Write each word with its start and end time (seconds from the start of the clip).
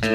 Hallo, 0.00 0.10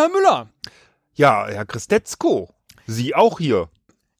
Herr 0.00 0.08
Müller. 0.08 0.48
Ja, 1.14 1.46
Herr 1.48 1.66
Christetzko, 1.66 2.54
Sie 2.86 3.14
auch 3.14 3.38
hier. 3.38 3.68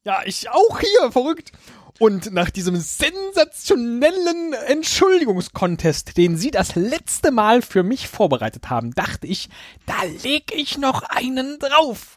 Ja, 0.06 0.20
ich 0.24 0.48
auch 0.50 0.78
hier, 0.78 1.10
verrückt. 1.10 1.50
Und 1.98 2.32
nach 2.32 2.50
diesem 2.50 2.76
sensationellen 2.76 4.52
Entschuldigungskontest, 4.52 6.16
den 6.16 6.36
Sie 6.36 6.52
das 6.52 6.76
letzte 6.76 7.32
Mal 7.32 7.60
für 7.60 7.82
mich 7.82 8.06
vorbereitet 8.06 8.70
haben, 8.70 8.94
dachte 8.94 9.26
ich, 9.26 9.48
da 9.84 10.04
leg 10.22 10.52
ich 10.54 10.78
noch 10.78 11.02
einen 11.02 11.58
drauf. 11.58 12.15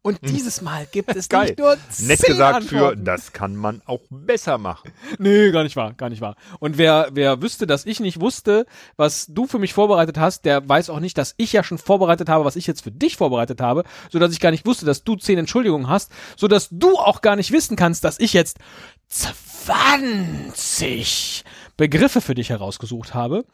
Und 0.00 0.18
dieses 0.22 0.62
Mal 0.62 0.86
gibt 0.90 1.14
es 1.14 1.28
Geil. 1.28 1.48
nicht 1.48 1.58
nur 1.58 1.76
Nett 1.98 2.20
zehn 2.20 2.30
gesagt 2.32 2.64
für, 2.64 2.76
Antworten. 2.76 3.04
das 3.04 3.32
kann 3.32 3.54
man 3.56 3.82
auch 3.84 4.00
besser 4.10 4.56
machen. 4.58 4.90
Nee, 5.18 5.50
gar 5.50 5.64
nicht 5.64 5.76
wahr, 5.76 5.92
gar 5.94 6.08
nicht 6.08 6.20
wahr. 6.22 6.36
Und 6.60 6.78
wer, 6.78 7.08
wer 7.12 7.42
wüsste, 7.42 7.66
dass 7.66 7.84
ich 7.84 8.00
nicht 8.00 8.20
wusste, 8.20 8.64
was 8.96 9.26
du 9.28 9.46
für 9.46 9.58
mich 9.58 9.74
vorbereitet 9.74 10.18
hast, 10.18 10.44
der 10.44 10.66
weiß 10.68 10.90
auch 10.90 11.00
nicht, 11.00 11.18
dass 11.18 11.34
ich 11.36 11.52
ja 11.52 11.62
schon 11.62 11.78
vorbereitet 11.78 12.28
habe, 12.28 12.44
was 12.44 12.56
ich 12.56 12.66
jetzt 12.66 12.82
für 12.82 12.90
dich 12.92 13.16
vorbereitet 13.16 13.60
habe, 13.60 13.84
so 14.10 14.18
dass 14.18 14.32
ich 14.32 14.40
gar 14.40 14.50
nicht 14.50 14.66
wusste, 14.66 14.86
dass 14.86 15.04
du 15.04 15.16
zehn 15.16 15.38
Entschuldigungen 15.38 15.88
hast, 15.88 16.10
so 16.36 16.48
dass 16.48 16.68
du 16.70 16.96
auch 16.96 17.20
gar 17.20 17.36
nicht 17.36 17.52
wissen 17.52 17.76
kannst, 17.76 18.04
dass 18.04 18.18
ich 18.20 18.32
jetzt 18.32 18.58
20 19.08 21.44
Begriffe 21.76 22.20
für 22.20 22.34
dich 22.34 22.50
herausgesucht 22.50 23.14
habe, 23.14 23.44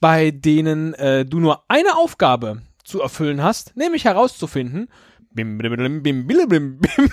bei 0.00 0.30
denen 0.30 0.94
äh, 0.94 1.24
du 1.24 1.40
nur 1.40 1.64
eine 1.68 1.96
Aufgabe 1.96 2.62
zu 2.84 3.00
erfüllen 3.00 3.42
hast, 3.42 3.76
nämlich 3.76 4.04
herauszufinden, 4.04 4.88
bim, 5.36 5.58
bim, 5.58 5.76
bim, 5.76 6.02
bim, 6.02 6.26
bim, 6.26 6.48
bim, 6.48 6.78
bim. 6.78 7.10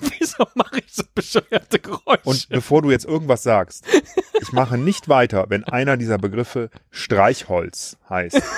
Wieso 0.18 0.46
mache 0.54 0.80
ich 0.80 0.92
so 0.92 1.04
bescheuerte 1.14 1.78
Geräusche? 1.78 2.20
Und 2.24 2.48
bevor 2.48 2.82
du 2.82 2.90
jetzt 2.90 3.06
irgendwas 3.06 3.42
sagst, 3.42 3.86
ich 4.40 4.52
mache 4.52 4.76
nicht 4.76 5.08
weiter, 5.08 5.46
wenn 5.48 5.64
einer 5.64 5.96
dieser 5.96 6.18
Begriffe 6.18 6.68
Streichholz 6.90 7.96
heißt. 8.10 8.42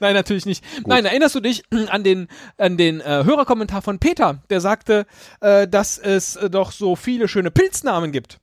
Nein, 0.00 0.14
natürlich 0.14 0.46
nicht. 0.46 0.64
Nein, 0.86 1.04
erinnerst 1.04 1.34
du 1.34 1.40
dich 1.40 1.62
an 1.70 2.02
den, 2.02 2.28
an 2.56 2.78
den 2.78 3.00
äh, 3.00 3.24
Hörerkommentar 3.24 3.82
von 3.82 3.98
Peter, 3.98 4.42
der 4.50 4.60
sagte, 4.60 5.06
äh, 5.40 5.68
dass 5.68 5.98
es 5.98 6.36
äh, 6.36 6.48
doch 6.48 6.72
so 6.72 6.96
viele 6.96 7.28
schöne 7.28 7.50
Pilznamen 7.50 8.10
gibt. 8.10 8.40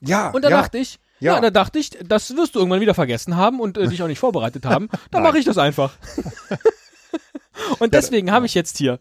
Ja, 0.00 0.30
Und 0.30 0.44
da 0.44 0.50
ja. 0.50 0.60
dachte 0.60 0.78
ich, 0.78 0.98
ja. 1.20 1.34
Ja. 1.34 1.40
da 1.40 1.50
dachte 1.50 1.78
ich, 1.78 1.90
das 2.04 2.36
wirst 2.36 2.54
du 2.54 2.58
irgendwann 2.58 2.80
wieder 2.80 2.94
vergessen 2.94 3.36
haben 3.36 3.60
und 3.60 3.76
äh, 3.78 3.86
dich 3.88 4.02
auch 4.02 4.08
nicht 4.08 4.18
vorbereitet 4.18 4.64
haben. 4.66 4.88
Dann 5.10 5.22
mache 5.22 5.38
ich 5.38 5.44
das 5.44 5.58
einfach. 5.58 5.92
und 7.78 7.94
deswegen 7.94 8.30
habe 8.30 8.46
ich 8.46 8.54
jetzt 8.54 8.78
hier 8.78 8.98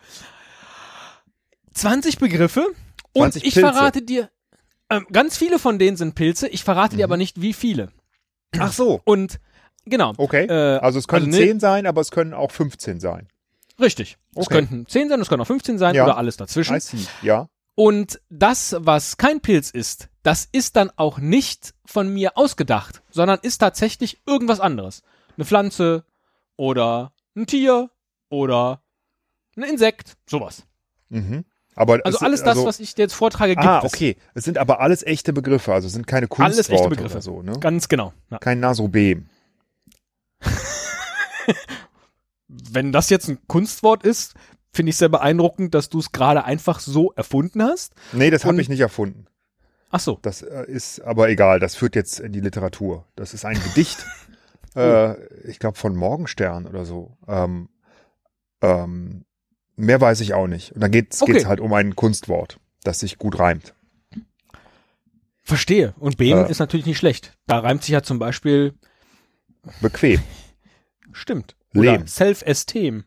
20 1.74 2.18
Begriffe 2.20 2.66
und 3.14 3.34
20 3.34 3.46
ich 3.46 3.54
verrate 3.56 4.02
dir, 4.02 4.30
ähm, 4.90 5.06
ganz 5.12 5.38
viele 5.38 5.60
von 5.60 5.80
denen 5.80 5.98
sind 5.98 6.16
Pilze, 6.16 6.48
ich 6.48 6.64
verrate 6.64 6.94
Mhm. 6.96 6.98
dir 7.00 7.04
aber 7.06 7.18
nicht, 7.18 7.42
wie 7.42 7.54
viele. 7.54 7.90
Ach 8.58 8.72
so, 8.72 9.02
Und 9.04 9.40
genau. 9.86 10.14
okay. 10.18 10.46
Äh, 10.46 10.78
also 10.78 11.00
es 11.00 11.08
können 11.08 11.28
also 11.28 11.40
ne- 11.40 11.46
10 11.48 11.60
sein, 11.60 11.86
aber 11.86 12.02
es 12.02 12.12
können 12.12 12.34
auch 12.34 12.52
15 12.52 13.00
sein. 13.00 13.28
Richtig. 13.80 14.18
Es 14.36 14.46
Okay. 14.46 14.56
könnten 14.56 14.86
10 14.88 15.10
sein, 15.10 15.20
es 15.20 15.28
können 15.28 15.42
auch 15.42 15.48
15 15.48 15.78
sein 15.78 15.96
Ja. 15.96 16.06
oder 16.06 16.18
alles 16.18 16.38
dazwischen. 16.38 16.76
I 16.76 16.80
see, 16.80 16.98
ja. 17.24 17.50
Und 17.76 18.22
das, 18.30 18.76
was 18.80 19.18
kein 19.18 19.42
Pilz 19.42 19.70
ist, 19.70 20.08
das 20.26 20.48
ist 20.52 20.76
dann 20.76 20.92
auch 20.96 21.20
nicht 21.20 21.74
von 21.86 22.12
mir 22.12 22.38
ausgedacht, 22.38 23.02
sondern 23.12 23.40
ist 23.42 23.60
tatsächlich 23.60 24.22
irgendwas 24.26 24.60
anderes. 24.60 25.04
Eine 25.38 25.46
Pflanze 25.46 26.04
oder 26.58 27.14
ein 27.36 27.46
Tier 27.46 27.92
oder 28.30 28.82
ein 29.56 29.64
Insekt, 29.64 30.18
sowas. 30.30 30.64
Mhm. 31.10 31.46
Aber 31.76 32.00
Also 32.06 32.18
es- 32.18 32.24
alles 32.24 32.40
das, 32.40 32.50
also, 32.58 32.66
was 32.66 32.80
ich 32.80 32.96
dir 32.96 33.04
jetzt 33.04 33.14
vortrage, 33.14 33.56
gibt 33.56 33.68
Ah, 33.68 33.82
es. 33.86 33.94
okay. 33.94 34.16
Es 34.34 34.46
sind 34.46 34.58
aber 34.58 34.80
alles 34.80 35.04
echte 35.04 35.34
Begriffe, 35.34 35.74
also 35.74 35.88
es 35.88 35.94
sind 35.94 36.08
keine 36.08 36.28
Alles 36.32 36.56
Kunstworte 36.58 36.74
echte 36.74 36.90
Begriffe. 36.90 37.14
oder 37.16 37.22
so, 37.22 37.42
ne? 37.42 37.60
Ganz 37.60 37.88
genau. 37.90 38.14
Ja. 38.32 38.40
Kein 38.40 38.60
Nasobem. 38.62 39.30
Wenn 42.48 42.92
das 42.92 43.10
jetzt 43.10 43.28
ein 43.28 43.40
Kunstwort 43.48 44.04
ist, 44.04 44.34
finde 44.74 44.92
ich 44.92 44.98
sehr 44.98 45.10
beeindruckend, 45.10 45.74
dass 45.74 45.90
du 45.90 46.00
es 46.00 46.12
gerade 46.12 46.44
einfach 46.46 46.80
so 46.80 47.12
erfunden 47.14 47.64
hast. 47.64 47.94
Nee, 48.14 48.30
das 48.30 48.46
habe 48.46 48.62
ich 48.62 48.70
nicht 48.70 48.80
erfunden. 48.80 49.26
Ach 49.96 50.00
so. 50.02 50.20
Das 50.24 50.42
äh, 50.42 50.66
ist 50.68 51.00
aber 51.00 51.30
egal, 51.30 51.62
das 51.62 51.76
führt 51.76 51.96
jetzt 51.96 52.20
in 52.20 52.34
die 52.34 52.42
Literatur. 52.42 53.06
Das 53.16 53.34
ist 53.34 53.46
ein 53.46 53.58
Gedicht, 53.64 54.06
äh, 54.76 55.16
ich 55.48 55.58
glaube 55.58 55.78
von 55.78 55.96
Morgenstern 55.96 56.68
oder 56.68 56.84
so. 56.86 57.16
Ähm, 57.30 57.70
ähm, 58.62 59.24
mehr 59.78 60.02
weiß 60.02 60.20
ich 60.20 60.34
auch 60.34 60.48
nicht. 60.48 60.74
Und 60.74 60.82
dann 60.82 60.92
geht's 60.92 61.22
Okay. 61.22 61.32
geht's 61.32 61.46
halt 61.46 61.62
um 61.62 61.72
ein 61.72 61.96
Kunstwort, 61.96 62.60
das 62.84 63.00
sich 63.00 63.18
gut 63.18 63.40
reimt. 63.40 63.74
Verstehe. 65.44 65.94
Und 65.98 66.18
Beam 66.18 66.40
Äh. 66.40 66.52
ist 66.52 66.60
natürlich 66.60 66.86
nicht 66.88 66.98
schlecht. 66.98 67.32
Da 67.48 67.60
reimt 67.60 67.84
sich 67.84 67.94
ja 67.94 68.04
zum 68.04 68.20
Beispiel, 68.20 68.74
Bequem. 69.80 70.22
stimmt. 71.14 71.56
Lehm. 71.72 71.94
Oder 72.02 72.08
Self-Esteem. 72.08 73.06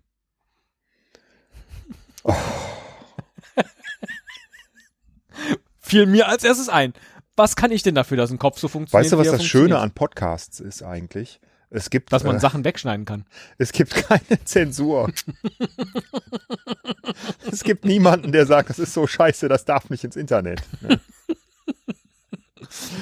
Fiel 5.88 6.06
mir 6.06 6.28
als 6.28 6.44
erstes 6.44 6.68
ein. 6.68 6.92
Was 7.34 7.56
kann 7.56 7.70
ich 7.70 7.82
denn 7.82 7.94
dafür, 7.94 8.16
dass 8.16 8.30
ein 8.30 8.38
Kopf 8.38 8.58
so 8.58 8.68
funktioniert? 8.68 9.04
Weißt 9.04 9.12
du, 9.12 9.18
was 9.18 9.30
das 9.30 9.44
Schöne 9.46 9.78
an 9.78 9.92
Podcasts 9.92 10.60
ist 10.60 10.82
eigentlich? 10.82 11.40
Es 11.70 11.88
gibt, 11.90 12.12
Dass 12.12 12.24
man 12.24 12.36
äh, 12.36 12.40
Sachen 12.40 12.64
wegschneiden 12.64 13.04
kann. 13.06 13.24
es 13.58 13.72
gibt 13.72 13.94
keine 13.94 14.42
Zensur. 14.44 15.10
es 17.50 17.62
gibt 17.62 17.84
niemanden, 17.84 18.32
der 18.32 18.46
sagt, 18.46 18.70
das 18.70 18.78
ist 18.78 18.92
so 18.94 19.06
scheiße, 19.06 19.48
das 19.48 19.64
darf 19.64 19.88
nicht 19.90 20.04
ins 20.04 20.16
Internet. 20.16 20.62
Ne? 20.80 21.00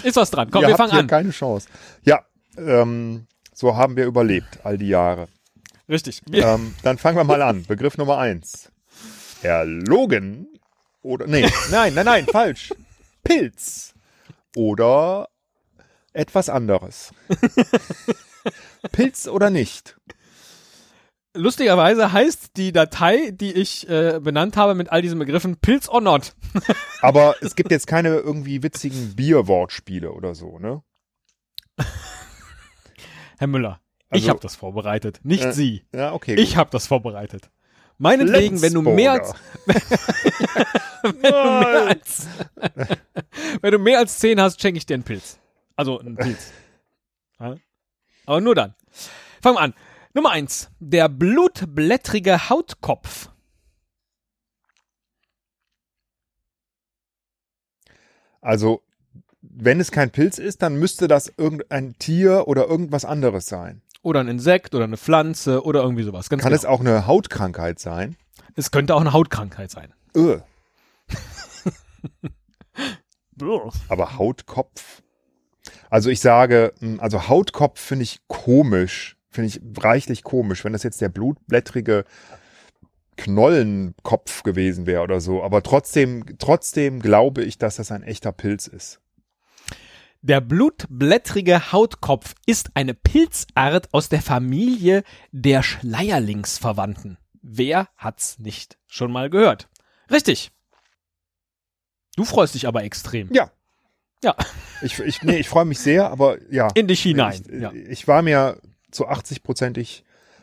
Ist 0.03 0.17
was 0.17 0.31
dran. 0.31 0.51
Komm, 0.51 0.63
Ihr 0.63 0.69
wir 0.69 0.77
fangen 0.77 0.93
an. 0.93 1.07
keine 1.07 1.31
Chance. 1.31 1.69
Ja, 2.05 2.25
ähm, 2.57 3.27
so 3.53 3.77
haben 3.77 3.97
wir 3.97 4.07
überlebt 4.07 4.61
all 4.65 4.79
die 4.79 4.89
Jahre. 4.89 5.29
Richtig. 5.89 6.23
Ähm, 6.33 6.75
dann 6.83 6.99
fangen 6.99 7.17
wir 7.17 7.25
mal 7.25 7.43
an. 7.43 7.65
Begriff 7.65 7.97
Nummer 7.99 8.19
eins. 8.19 8.71
Erlogen 9.43 10.49
oder 11.07 11.27
nee, 11.27 11.49
nein, 11.71 11.95
nein, 11.95 12.05
nein, 12.07 12.27
falsch. 12.27 12.73
Pilz 13.25 13.95
oder 14.57 15.29
etwas 16.13 16.49
anderes. 16.49 17.13
Pilz 18.93 19.29
oder 19.29 19.51
nicht? 19.51 19.97
lustigerweise 21.39 22.13
heißt 22.13 22.57
die 22.57 22.73
Datei, 22.73 23.31
die 23.31 23.53
ich 23.53 23.87
äh, 23.91 24.21
benannt 24.23 24.57
habe 24.57 24.75
mit 24.75 24.91
all 24.91 25.03
diesen 25.03 25.19
Begriffen 25.19 25.59
Pilz 25.59 25.87
or 25.87 26.01
not. 26.01 26.35
Aber 27.03 27.35
es 27.43 27.55
gibt 27.57 27.71
jetzt 27.71 27.87
keine 27.87 28.09
irgendwie 28.17 28.63
witzigen 28.63 29.15
Bierwortspiele 29.15 30.13
oder 30.13 30.35
so, 30.35 30.59
ne? 30.59 30.83
Herr 33.39 33.49
Müller, 33.49 33.81
ich 34.11 34.23
Also- 34.23 34.29
habe 34.31 34.41
das 34.41 34.57
vorbereitet, 34.57 35.21
nicht 35.25 35.45
Äh, 35.45 35.53
Sie. 35.53 35.85
Ja, 35.95 36.15
okay. 36.15 36.37
Ich 36.37 36.57
habe 36.57 36.71
das 36.71 36.87
vorbereitet. 36.87 37.51
Meinetwegen, 37.99 38.61
wenn 38.61 38.75
du 38.75 38.83
mehr 38.83 39.13
als, 39.13 39.33
wenn 41.03 41.13
du 41.13 41.19
mehr 41.23 41.87
als, 41.87 42.27
wenn 43.63 43.73
du 43.73 43.79
mehr 43.79 43.99
als 43.99 44.19
zehn 44.19 44.41
hast, 44.41 44.61
schenke 44.61 44.79
ich 44.79 44.87
dir 44.87 44.95
einen 44.95 45.03
Pilz. 45.03 45.39
Also 45.77 45.99
einen 45.99 46.17
Pilz. 46.17 46.53
Aber 48.27 48.41
nur 48.41 48.55
dann. 48.55 48.75
Fangen 49.41 49.57
wir 49.57 49.61
an. 49.61 49.75
Nummer 50.15 50.31
eins. 50.31 50.71
Der 50.81 51.09
blutblättrige 51.09 52.49
Hautkopf. 52.49 53.31
Also, 58.41 58.83
wenn 59.41 59.81
es 59.81 59.91
kein 59.91 60.11
Pilz 60.11 60.39
ist, 60.39 60.63
dann 60.63 60.77
müsste 60.77 61.09
das 61.09 61.33
irgendein 61.37 61.99
Tier 61.99 62.49
oder 62.49 62.67
irgendwas 62.67 63.05
anderes 63.05 63.47
sein. 63.47 63.83
Oder 64.07 64.21
ein 64.21 64.29
Insekt 64.29 64.73
oder 64.77 64.85
eine 64.85 64.97
Pflanze 64.97 65.65
oder 65.65 65.83
irgendwie 65.83 66.05
sowas. 66.05 66.29
Ganz 66.29 66.41
Kann 66.45 66.53
genau. 66.53 66.61
es 66.61 66.65
auch 66.65 66.79
eine 66.79 67.09
Hautkrankheit 67.09 67.81
sein? 67.81 68.15
es 68.55 68.71
könnte 68.71 68.95
auch 68.95 69.01
eine 69.01 69.13
Hautkrankheit 69.13 69.69
sein. 69.73 69.93
Öh. 70.17 70.39
Aber 73.89 74.17
Hautkopf? 74.17 75.03
Also 75.91 76.09
ich 76.09 76.21
sage, 76.21 76.73
mh, 76.79 77.03
also 77.03 77.27
Hautkopf 77.29 77.81
finde 77.81 78.05
ich 78.05 78.21
komisch, 78.29 79.17
finde 79.29 79.49
ich 79.49 79.61
reichlich 79.77 80.23
komisch, 80.23 80.65
wenn 80.65 80.73
das 80.73 80.85
jetzt 80.85 81.01
der 81.01 81.09
blutblättrige 81.09 82.05
Knollenkopf 83.17 84.45
gewesen 84.45 84.87
wäre 84.87 85.03
oder 85.03 85.21
so. 85.21 85.43
Aber 85.43 85.65
trotzdem, 85.65 86.39
trotzdem 86.39 87.01
glaube 87.01 87.43
ich, 87.43 87.59
dass 87.59 87.75
das 87.75 87.91
ein 87.91 88.05
echter 88.05 88.31
Pilz 88.31 88.69
ist. 88.69 89.01
Der 90.27 90.41
blutblättrige 90.41 91.71
Hautkopf 91.71 92.35
ist 92.47 92.71
eine 92.75 92.95
Pilzart 92.95 93.95
aus 93.95 94.09
der 94.09 94.21
Familie 94.21 95.05
der 95.31 95.63
Schleierlingsverwandten. 95.63 97.17
Wer 97.43 97.87
hat's 97.97 98.41
nicht 98.41 98.77
schon 98.89 99.13
mal 99.13 99.31
gehört? 99.31 99.69
Richtig. 100.11 100.51
Du 102.17 102.25
freust 102.25 102.57
dich 102.57 102.67
aber 102.67 102.83
extrem. 102.83 103.33
Ja. 103.33 103.53
Ja. 104.25 104.35
Ich, 104.83 104.99
ich, 104.99 105.23
nee, 105.23 105.37
ich 105.37 105.49
freue 105.49 105.65
mich 105.65 105.79
sehr, 105.79 106.11
aber 106.11 106.39
ja. 106.51 106.71
In 106.75 106.89
dich 106.89 107.03
hinein. 107.03 107.41
Ich, 107.49 107.61
ja. 107.61 107.71
ich 107.73 108.09
war 108.09 108.23
mir 108.23 108.61
zu 108.91 109.07
80-prozentig, 109.07 110.03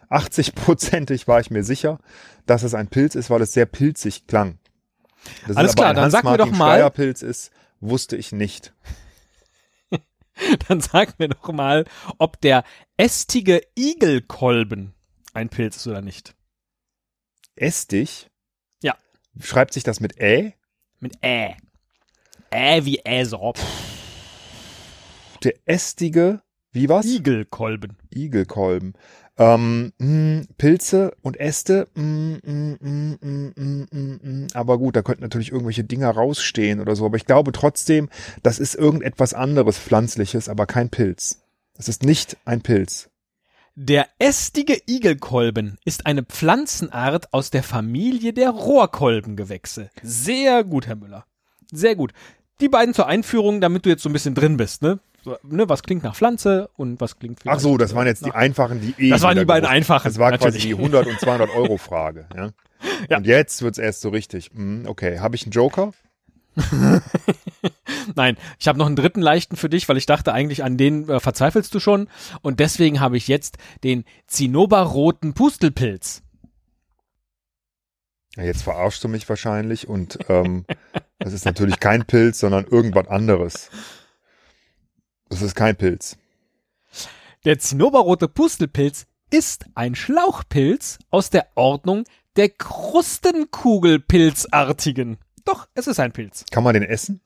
80-prozentig 0.09 1.27
war 1.27 1.41
ich 1.41 1.51
mir 1.51 1.65
sicher, 1.65 1.99
dass 2.45 2.63
es 2.63 2.73
ein 2.73 2.87
Pilz 2.87 3.15
ist, 3.15 3.29
weil 3.29 3.41
es 3.41 3.51
sehr 3.51 3.65
pilzig 3.65 4.27
klang. 4.27 4.59
Das 5.45 5.57
Alles 5.57 5.75
klar, 5.75 5.93
dann 5.93 6.09
sag 6.09 6.23
mir 6.23 6.37
doch 6.37 6.51
mal. 6.51 6.89
Pilz 6.89 7.21
ist, 7.21 7.51
wusste 7.81 8.15
ich 8.15 8.31
nicht. 8.31 8.73
dann 10.67 10.81
sag 10.81 11.19
mir 11.19 11.29
doch 11.29 11.51
mal, 11.51 11.85
ob 12.17 12.39
der 12.41 12.63
ästige 12.97 13.61
Igelkolben 13.75 14.93
ein 15.33 15.49
Pilz 15.49 15.77
ist 15.77 15.87
oder 15.87 16.01
nicht. 16.01 16.35
Ästig? 17.55 18.29
Ja. 18.81 18.95
Schreibt 19.39 19.73
sich 19.73 19.83
das 19.83 19.99
mit 19.99 20.19
Ä? 20.19 20.53
Mit 20.99 21.17
Ä. 21.23 21.55
Ä 22.51 22.85
wie 22.85 22.99
Äsop. 23.03 23.59
Der 25.43 25.53
ästige, 25.65 26.41
wie 26.71 26.89
was? 26.89 27.05
Igelkolben. 27.05 27.97
Igelkolben. 28.13 28.93
Ähm, 29.37 29.93
mh, 29.97 30.05
hm, 30.05 30.47
Pilze 30.57 31.13
und 31.21 31.39
Äste, 31.39 31.87
mh, 31.95 32.37
mh, 32.43 34.47
aber 34.53 34.77
gut, 34.77 34.95
da 34.95 35.01
könnten 35.01 35.23
natürlich 35.23 35.51
irgendwelche 35.51 35.83
Dinger 35.83 36.11
rausstehen 36.11 36.79
oder 36.79 36.95
so. 36.95 37.05
Aber 37.05 37.17
ich 37.17 37.25
glaube 37.25 37.51
trotzdem, 37.51 38.09
das 38.43 38.59
ist 38.59 38.75
irgendetwas 38.75 39.33
anderes 39.33 39.79
Pflanzliches, 39.79 40.49
aber 40.49 40.67
kein 40.67 40.89
Pilz. 40.89 41.41
Das 41.75 41.87
ist 41.87 42.03
nicht 42.03 42.37
ein 42.45 42.61
Pilz. 42.61 43.09
Der 43.75 44.07
ästige 44.19 44.79
Igelkolben 44.85 45.79
ist 45.83 46.05
eine 46.05 46.21
Pflanzenart 46.21 47.33
aus 47.33 47.49
der 47.49 47.63
Familie 47.63 48.31
der 48.31 48.51
Rohrkolbengewächse. 48.51 49.89
Sehr 50.03 50.63
gut, 50.63 50.85
Herr 50.85 50.95
Müller. 50.95 51.25
Sehr 51.71 51.95
gut. 51.95 52.13
Die 52.61 52.69
beiden 52.69 52.93
zur 52.93 53.07
Einführung, 53.07 53.61
damit 53.61 53.85
du 53.85 53.89
jetzt 53.89 54.03
so 54.03 54.09
ein 54.09 54.13
bisschen 54.13 54.35
drin 54.35 54.57
bist, 54.57 54.83
ne? 54.83 54.99
Ne 55.43 55.69
was 55.69 55.83
klingt 55.83 56.03
nach 56.03 56.15
Pflanze 56.15 56.69
und 56.75 56.99
was 56.99 57.17
klingt 57.17 57.39
Ach 57.45 57.59
so, 57.59 57.77
das 57.77 57.95
waren 57.95 58.07
jetzt 58.07 58.25
die 58.25 58.31
einfachen, 58.31 58.81
die 58.81 59.07
eh. 59.07 59.09
Das 59.09 59.21
waren 59.21 59.37
die 59.37 59.45
beiden 59.45 59.69
einfachen. 59.69 60.07
Das 60.07 60.19
war 60.19 60.31
natürlich. 60.31 60.55
quasi 60.55 60.67
die 60.67 60.75
100 60.75 61.07
und 61.07 61.19
200 61.19 61.49
Euro 61.51 61.77
Frage, 61.77 62.27
ja? 62.35 62.49
ja. 63.09 63.17
Und 63.17 63.25
jetzt 63.25 63.61
wird's 63.61 63.77
erst 63.77 64.01
so 64.01 64.09
richtig. 64.09 64.51
Hm, 64.53 64.83
okay, 64.87 65.19
habe 65.19 65.35
ich 65.35 65.43
einen 65.43 65.51
Joker? 65.51 65.93
Nein, 68.15 68.37
ich 68.59 68.67
habe 68.67 68.77
noch 68.77 68.85
einen 68.85 68.95
dritten 68.95 69.21
leichten 69.21 69.55
für 69.55 69.69
dich, 69.69 69.89
weil 69.89 69.97
ich 69.97 70.05
dachte 70.05 70.33
eigentlich 70.33 70.63
an 70.63 70.77
den 70.77 71.09
äh, 71.09 71.19
verzweifelst 71.19 71.73
du 71.73 71.79
schon 71.79 72.09
und 72.41 72.59
deswegen 72.59 72.99
habe 72.99 73.17
ich 73.17 73.27
jetzt 73.27 73.57
den 73.83 74.03
Zinnoberroten 74.27 75.33
Pustelpilz. 75.33 76.21
Ja, 78.35 78.43
jetzt 78.43 78.63
verarschst 78.63 79.03
du 79.03 79.07
mich 79.07 79.27
wahrscheinlich 79.29 79.87
und 79.87 80.19
ähm, 80.29 80.65
das 81.19 81.33
ist 81.33 81.45
natürlich 81.45 81.79
kein 81.79 82.05
Pilz, 82.05 82.39
sondern 82.39 82.65
irgendwas 82.65 83.07
anderes. 83.07 83.69
Ist 85.43 85.55
kein 85.55 85.75
Pilz. 85.75 86.17
Der 87.45 87.59
Zinnoberrote 87.59 88.27
Pustelpilz 88.27 89.05
ist 89.29 89.65
ein 89.75 89.93
Schlauchpilz 89.95 90.99
aus 91.09 91.29
der 91.29 91.47
Ordnung 91.55 92.03
der 92.35 92.49
Krustenkugelpilzartigen. 92.49 95.17
Doch, 95.45 95.67
es 95.73 95.87
ist 95.87 95.99
ein 95.99 96.11
Pilz. 96.13 96.45
Kann 96.51 96.63
man 96.63 96.73
den 96.73 96.83
essen? 96.83 97.21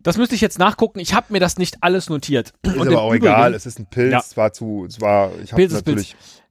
Das 0.00 0.18
müsste 0.18 0.34
ich 0.34 0.40
jetzt 0.42 0.58
nachgucken. 0.58 0.98
Ich 0.98 1.14
habe 1.14 1.32
mir 1.32 1.40
das 1.40 1.56
nicht 1.56 1.82
alles 1.82 2.10
notiert. 2.10 2.52
Ist 2.62 2.76
Und 2.76 2.88
aber 2.88 3.00
auch 3.02 3.08
Übrigen, 3.08 3.26
egal. 3.26 3.54
Es 3.54 3.64
ist 3.64 3.78
ein 3.78 3.86
Pilz. 3.86 4.12
Ja. 4.12 4.18
Es 4.18 4.36
war 4.36 4.52
zu, 4.52 4.84
es 4.86 5.00
war, 5.00 5.30
ich 5.42 5.52
habe 5.52 5.66
natürlich. 5.66 6.12
Pilz. 6.12 6.42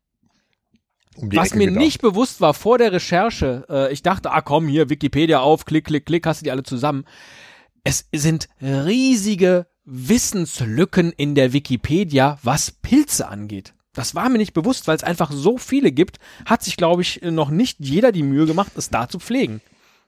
Um 1.16 1.32
Was 1.36 1.50
Ecke 1.50 1.58
mir 1.58 1.68
gedacht. 1.68 1.84
nicht 1.84 2.02
bewusst 2.02 2.42
war 2.42 2.56
vor 2.56 2.80
der 2.80 2.92
Recherche, 2.92 3.68
äh, 3.70 3.94
ich 3.94 4.02
dachte, 4.02 4.32
ah 4.32 4.42
komm, 4.42 4.68
hier 4.68 4.90
Wikipedia 4.90 5.42
auf, 5.42 5.66
klick, 5.66 5.86
klick, 5.86 6.08
klick, 6.08 6.26
hast 6.26 6.42
du 6.42 6.46
die 6.46 6.52
alle 6.52 6.64
zusammen. 6.64 7.06
Es 7.84 8.10
sind 8.12 8.50
riesige 8.60 9.68
Wissenslücken 9.86 11.12
in 11.12 11.36
der 11.36 11.54
Wikipedia, 11.54 12.38
was 12.44 12.72
Pilze 12.72 13.28
angeht. 13.28 13.74
Das 13.94 14.16
war 14.16 14.30
mir 14.30 14.40
nicht 14.40 14.54
bewusst, 14.54 14.88
weil 14.88 14.96
es 14.96 15.04
einfach 15.04 15.32
so 15.32 15.58
viele 15.58 15.92
gibt, 15.92 16.18
hat 16.46 16.64
sich, 16.64 16.78
glaube 16.78 17.04
ich, 17.04 17.22
noch 17.22 17.50
nicht 17.50 17.78
jeder 17.80 18.12
die 18.12 18.24
Mühe 18.24 18.46
gemacht, 18.46 18.72
es 18.76 18.90
da 18.90 19.08
zu 19.08 19.20
pflegen. 19.20 19.62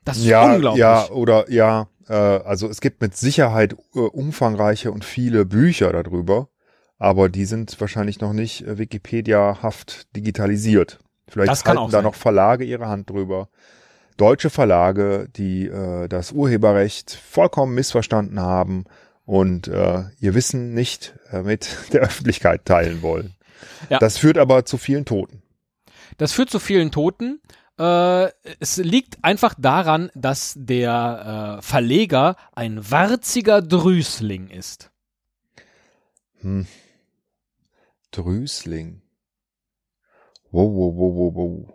Das 0.03 0.17
ist 0.17 0.25
ja, 0.25 0.53
unglaublich. 0.53 0.79
Ja, 0.79 1.09
oder 1.09 1.51
ja, 1.51 1.87
äh, 2.07 2.13
also 2.13 2.67
es 2.67 2.81
gibt 2.81 3.01
mit 3.01 3.15
Sicherheit 3.15 3.75
äh, 3.93 3.99
umfangreiche 3.99 4.91
und 4.91 5.05
viele 5.05 5.45
Bücher 5.45 5.91
darüber, 5.91 6.49
aber 6.97 7.29
die 7.29 7.45
sind 7.45 7.79
wahrscheinlich 7.79 8.21
noch 8.21 8.33
nicht 8.33 8.65
äh, 8.65 8.77
Wikipedia-haft 8.77 10.15
digitalisiert. 10.15 10.99
Vielleicht 11.27 11.51
das 11.51 11.65
halten 11.65 11.91
da 11.91 12.01
noch 12.01 12.15
Verlage 12.15 12.63
ihre 12.63 12.87
Hand 12.87 13.09
drüber. 13.09 13.49
Deutsche 14.17 14.49
Verlage, 14.49 15.27
die 15.35 15.67
äh, 15.67 16.07
das 16.07 16.31
Urheberrecht 16.31 17.11
vollkommen 17.11 17.75
missverstanden 17.75 18.39
haben 18.39 18.85
und 19.25 19.67
äh, 19.67 20.03
ihr 20.19 20.33
Wissen 20.35 20.73
nicht 20.73 21.15
äh, 21.31 21.41
mit 21.41 21.69
der 21.93 22.01
Öffentlichkeit 22.01 22.65
teilen 22.65 23.01
wollen. 23.01 23.35
Ja. 23.89 23.99
Das 23.99 24.17
führt 24.17 24.37
aber 24.37 24.65
zu 24.65 24.77
vielen 24.77 25.05
Toten. 25.05 25.41
Das 26.17 26.31
führt 26.31 26.49
zu 26.49 26.59
vielen 26.59 26.91
Toten. 26.91 27.41
Äh, 27.77 28.29
es 28.59 28.77
liegt 28.77 29.23
einfach 29.23 29.55
daran, 29.57 30.09
dass 30.15 30.53
der 30.57 31.57
äh, 31.59 31.61
Verleger 31.61 32.37
ein 32.53 32.89
warziger 32.89 33.61
Drüsling 33.61 34.49
ist. 34.49 34.91
Hm. 36.39 36.67
Drüsling. 38.11 39.01
Wow, 40.51 40.71
wow, 40.73 40.95
wow, 40.95 41.15
wow, 41.15 41.35
wow. 41.35 41.73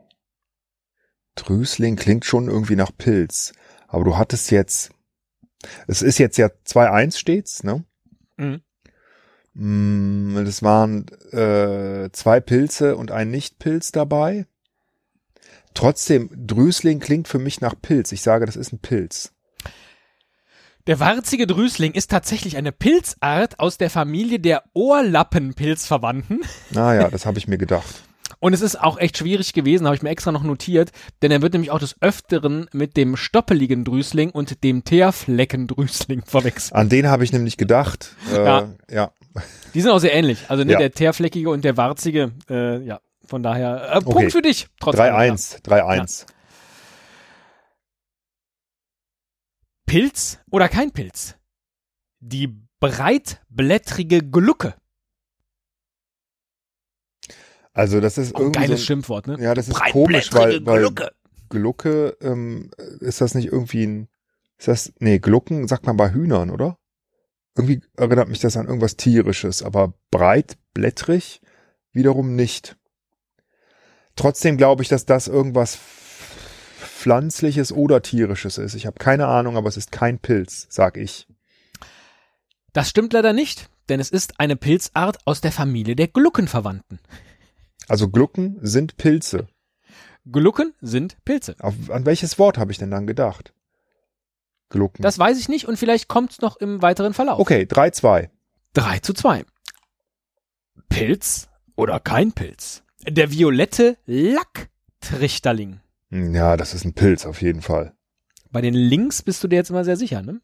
Drüsling 1.34 1.96
klingt 1.96 2.24
schon 2.24 2.48
irgendwie 2.48 2.76
nach 2.76 2.92
Pilz. 2.96 3.52
Aber 3.88 4.04
du 4.04 4.16
hattest 4.16 4.50
jetzt, 4.50 4.92
es 5.86 6.02
ist 6.02 6.18
jetzt 6.18 6.38
ja 6.38 6.48
2-1 6.66 7.16
stets, 7.16 7.64
ne? 7.64 7.84
Mhm. 8.36 8.62
Mm, 9.54 10.36
es 10.38 10.62
waren 10.62 11.06
äh, 11.32 12.10
zwei 12.12 12.40
Pilze 12.40 12.96
und 12.96 13.10
ein 13.10 13.30
Nicht-Pilz 13.30 13.92
dabei. 13.92 14.46
Trotzdem, 15.74 16.30
Drüsling 16.34 17.00
klingt 17.00 17.28
für 17.28 17.38
mich 17.38 17.60
nach 17.60 17.74
Pilz. 17.80 18.12
Ich 18.12 18.22
sage, 18.22 18.46
das 18.46 18.56
ist 18.56 18.72
ein 18.72 18.78
Pilz. 18.78 19.32
Der 20.86 20.98
warzige 20.98 21.46
Drüsling 21.46 21.92
ist 21.92 22.10
tatsächlich 22.10 22.56
eine 22.56 22.72
Pilzart 22.72 23.60
aus 23.60 23.76
der 23.76 23.90
Familie 23.90 24.40
der 24.40 24.64
Ohrlappenpilzverwandten. 24.72 26.40
Naja, 26.70 27.06
ah 27.06 27.10
das 27.12 27.26
habe 27.26 27.38
ich 27.38 27.46
mir 27.46 27.58
gedacht. 27.58 28.02
Und 28.40 28.54
es 28.54 28.62
ist 28.62 28.80
auch 28.80 28.98
echt 28.98 29.18
schwierig 29.18 29.52
gewesen, 29.52 29.86
habe 29.86 29.94
ich 29.94 30.02
mir 30.02 30.08
extra 30.08 30.32
noch 30.32 30.42
notiert, 30.42 30.92
denn 31.20 31.30
er 31.30 31.42
wird 31.42 31.52
nämlich 31.52 31.70
auch 31.70 31.78
des 31.78 31.94
Öfteren 32.00 32.68
mit 32.72 32.96
dem 32.96 33.16
stoppeligen 33.16 33.84
Drüsling 33.84 34.30
und 34.30 34.64
dem 34.64 34.82
Teerfleckendrüsling 34.82 36.22
verwechselt. 36.26 36.74
An 36.74 36.88
den 36.88 37.08
habe 37.08 37.22
ich 37.22 37.32
nämlich 37.32 37.58
gedacht. 37.58 38.16
Äh, 38.32 38.44
ja. 38.44 38.68
ja. 38.90 39.12
Die 39.74 39.80
sind 39.82 39.90
auch 39.90 39.98
sehr 39.98 40.14
ähnlich. 40.14 40.46
Also 40.48 40.64
ne, 40.64 40.72
ja. 40.72 40.78
der 40.78 40.92
teerfleckige 40.92 41.50
und 41.50 41.64
der 41.64 41.76
warzige, 41.76 42.32
äh, 42.48 42.82
ja. 42.82 43.00
Von 43.26 43.44
daher, 43.44 43.92
äh, 43.92 44.00
Punkt 44.00 44.16
okay. 44.16 44.30
für 44.30 44.42
dich. 44.42 44.66
3-1, 44.80 45.62
3-1. 45.62 46.26
Ja. 46.26 46.26
Pilz 49.86 50.38
oder 50.50 50.68
kein 50.68 50.90
Pilz? 50.90 51.36
Die 52.18 52.48
breitblättrige 52.80 54.22
Glucke. 54.22 54.74
Also 57.72 58.00
das 58.00 58.18
ist 58.18 58.34
oh, 58.34 58.40
irgendwie 58.40 58.60
geiles 58.60 58.80
so, 58.80 58.86
Schimpfwort, 58.86 59.26
ne? 59.26 59.36
Ja, 59.40 59.54
das 59.54 59.68
ist 59.68 59.80
komisch, 59.80 60.32
weil, 60.32 60.64
weil 60.66 60.80
Glucke, 60.80 61.10
Glucke 61.48 62.16
ähm, 62.20 62.70
ist 63.00 63.20
das 63.20 63.34
nicht 63.34 63.46
irgendwie 63.46 63.86
ein, 63.86 64.08
ist 64.58 64.68
das, 64.68 64.92
nee, 64.98 65.18
Glucken 65.18 65.68
sagt 65.68 65.86
man 65.86 65.96
bei 65.96 66.12
Hühnern, 66.12 66.50
oder? 66.50 66.78
Irgendwie 67.56 67.80
erinnert 67.96 68.28
mich 68.28 68.40
das 68.40 68.56
an 68.56 68.66
irgendwas 68.66 68.96
tierisches, 68.96 69.62
aber 69.62 69.94
breitblättrig 70.10 71.40
wiederum 71.92 72.34
nicht. 72.34 72.76
Trotzdem 74.16 74.56
glaube 74.56 74.82
ich, 74.82 74.88
dass 74.88 75.06
das 75.06 75.28
irgendwas 75.28 75.78
pflanzliches 76.80 77.72
oder 77.72 78.02
tierisches 78.02 78.58
ist. 78.58 78.74
Ich 78.74 78.86
habe 78.86 78.98
keine 78.98 79.26
Ahnung, 79.26 79.56
aber 79.56 79.68
es 79.68 79.76
ist 79.76 79.90
kein 79.90 80.18
Pilz, 80.18 80.66
sag 80.70 80.96
ich. 80.96 81.26
Das 82.72 82.88
stimmt 82.88 83.12
leider 83.12 83.32
nicht, 83.32 83.70
denn 83.88 84.00
es 84.00 84.10
ist 84.10 84.38
eine 84.38 84.56
Pilzart 84.56 85.18
aus 85.24 85.40
der 85.40 85.52
Familie 85.52 85.96
der 85.96 86.08
Gluckenverwandten. 86.08 87.00
Also 87.90 88.08
Glucken 88.08 88.56
sind 88.62 88.96
Pilze. 88.98 89.48
Glucken 90.24 90.74
sind 90.80 91.16
Pilze. 91.24 91.56
Auf, 91.58 91.74
an 91.90 92.06
welches 92.06 92.38
Wort 92.38 92.56
habe 92.56 92.70
ich 92.70 92.78
denn 92.78 92.92
dann 92.92 93.08
gedacht? 93.08 93.52
Glucken. 94.68 95.02
Das 95.02 95.18
weiß 95.18 95.40
ich 95.40 95.48
nicht 95.48 95.66
und 95.66 95.76
vielleicht 95.76 96.06
kommt 96.06 96.30
es 96.30 96.40
noch 96.40 96.56
im 96.58 96.82
weiteren 96.82 97.14
Verlauf. 97.14 97.40
Okay, 97.40 97.62
3-2. 97.62 98.30
3 98.74 98.98
zu 99.00 99.12
2. 99.12 99.44
Pilz 100.88 101.48
oder 101.74 101.98
kein 101.98 102.30
Pilz? 102.30 102.84
Der 103.08 103.32
violette 103.32 103.98
Lacktrichterling. 104.06 105.80
Ja, 106.10 106.56
das 106.56 106.74
ist 106.74 106.84
ein 106.84 106.94
Pilz 106.94 107.26
auf 107.26 107.42
jeden 107.42 107.60
Fall. 107.60 107.96
Bei 108.52 108.60
den 108.60 108.74
Links 108.74 109.20
bist 109.22 109.42
du 109.42 109.48
dir 109.48 109.56
jetzt 109.56 109.70
immer 109.70 109.84
sehr 109.84 109.96
sicher, 109.96 110.22
ne? 110.22 110.40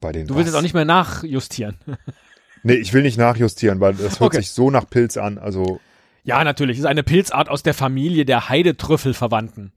Bei 0.00 0.12
den 0.12 0.26
Du 0.26 0.34
willst 0.34 0.46
was? 0.46 0.52
jetzt 0.54 0.58
auch 0.58 0.62
nicht 0.62 0.72
mehr 0.74 0.86
nachjustieren. 0.86 1.76
nee, 2.62 2.74
ich 2.74 2.92
will 2.92 3.02
nicht 3.02 3.18
nachjustieren, 3.18 3.80
weil 3.80 3.94
das 3.94 4.20
hört 4.20 4.28
okay. 4.28 4.36
sich 4.38 4.50
so 4.50 4.70
nach 4.70 4.88
Pilz 4.88 5.16
an, 5.16 5.38
also 5.38 5.80
Ja, 6.24 6.42
natürlich. 6.44 6.78
Ist 6.78 6.84
eine 6.84 7.02
Pilzart 7.02 7.48
aus 7.48 7.62
der 7.62 7.74
Familie 7.74 8.24
der 8.24 8.48
Heidetrüffelverwandten. 8.48 9.72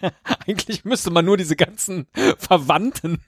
Eigentlich 0.46 0.84
müsste 0.84 1.10
man 1.10 1.24
nur 1.24 1.36
diese 1.36 1.56
ganzen 1.56 2.06
Verwandten 2.38 3.18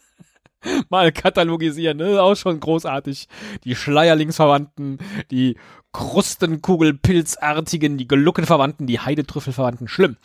mal 0.88 1.12
katalogisieren. 1.12 1.98
Ne? 1.98 2.22
Auch 2.22 2.36
schon 2.36 2.60
großartig. 2.60 3.28
Die 3.64 3.74
Schleierlingsverwandten, 3.74 4.98
die 5.30 5.56
Krustenkugelpilzartigen, 5.92 7.98
die 7.98 8.08
Geluckenverwandten, 8.08 8.86
die 8.86 9.00
Heidetrüffelverwandten. 9.00 9.88
Schlimm. 9.88 10.16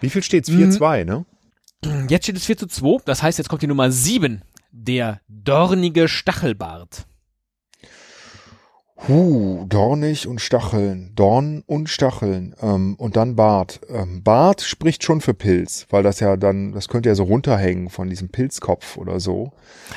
Wie 0.00 0.10
viel 0.10 0.22
steht's? 0.22 0.50
4-2, 0.50 1.04
ne? 1.04 1.24
Jetzt 2.08 2.24
steht 2.24 2.36
es 2.36 2.46
4 2.46 2.58
zu 2.58 2.66
2. 2.66 3.02
Das 3.04 3.22
heißt, 3.22 3.38
jetzt 3.38 3.48
kommt 3.48 3.62
die 3.62 3.66
Nummer 3.66 3.90
7. 3.90 4.42
Der 4.70 5.20
dornige 5.28 6.08
Stachelbart. 6.08 7.06
Huh, 9.06 9.66
dornig 9.68 10.26
und 10.26 10.40
Stacheln. 10.40 11.12
Dorn 11.14 11.62
und 11.66 11.90
Stacheln. 11.90 12.54
Ähm, 12.62 12.94
und 12.94 13.16
dann 13.16 13.36
Bart. 13.36 13.80
Ähm, 13.90 14.22
Bart 14.22 14.62
spricht 14.62 15.04
schon 15.04 15.20
für 15.20 15.34
Pilz, 15.34 15.86
weil 15.90 16.02
das 16.02 16.20
ja 16.20 16.38
dann, 16.38 16.72
das 16.72 16.88
könnte 16.88 17.10
ja 17.10 17.14
so 17.14 17.24
runterhängen 17.24 17.90
von 17.90 18.08
diesem 18.08 18.30
Pilzkopf 18.30 18.96
oder 18.96 19.20
so. 19.20 19.52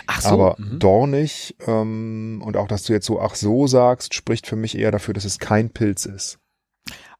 Ach 0.08 0.22
so. 0.22 0.30
Aber 0.30 0.56
mhm. 0.58 0.80
dornig 0.80 1.56
ähm, 1.66 2.42
und 2.44 2.58
auch, 2.58 2.68
dass 2.68 2.84
du 2.84 2.94
jetzt 2.94 3.06
so 3.06 3.22
ach 3.22 3.36
so 3.36 3.66
sagst, 3.68 4.14
spricht 4.14 4.46
für 4.46 4.58
mich 4.58 4.78
eher 4.78 4.92
dafür, 4.92 5.14
dass 5.14 5.26
es 5.26 5.40
kein 5.40 5.70
Pilz 5.70 6.06
ist. 6.06 6.40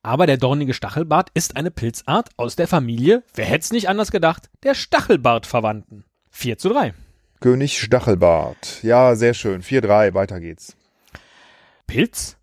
Aber 0.04 0.26
der 0.28 0.38
dornige 0.38 0.74
Stachelbart 0.74 1.30
ist 1.34 1.56
eine 1.56 1.72
Pilzart 1.72 2.30
aus 2.38 2.56
der 2.56 2.68
Familie, 2.68 3.24
wer 3.34 3.46
hätte 3.46 3.64
es 3.64 3.72
nicht 3.72 3.90
anders 3.90 4.12
gedacht, 4.12 4.50
der 4.64 4.74
Stachelbartverwandten. 4.74 6.06
4 6.32 6.58
zu 6.58 6.70
3. 6.70 6.94
König 7.40 7.80
Stachelbart. 7.80 8.84
Ja, 8.84 9.16
sehr 9.16 9.34
schön. 9.34 9.62
4-3, 9.62 10.14
weiter 10.14 10.40
geht's. 10.40 10.77
Pilz 11.88 12.38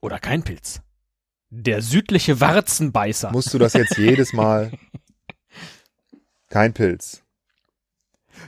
oder 0.00 0.18
kein 0.18 0.42
Pilz? 0.42 0.82
Der 1.50 1.80
südliche 1.80 2.40
Warzenbeißer. 2.40 3.30
Musst 3.30 3.54
du 3.54 3.58
das 3.58 3.72
jetzt 3.72 3.96
jedes 3.96 4.32
Mal? 4.34 4.72
Kein 6.50 6.74
Pilz. 6.74 7.22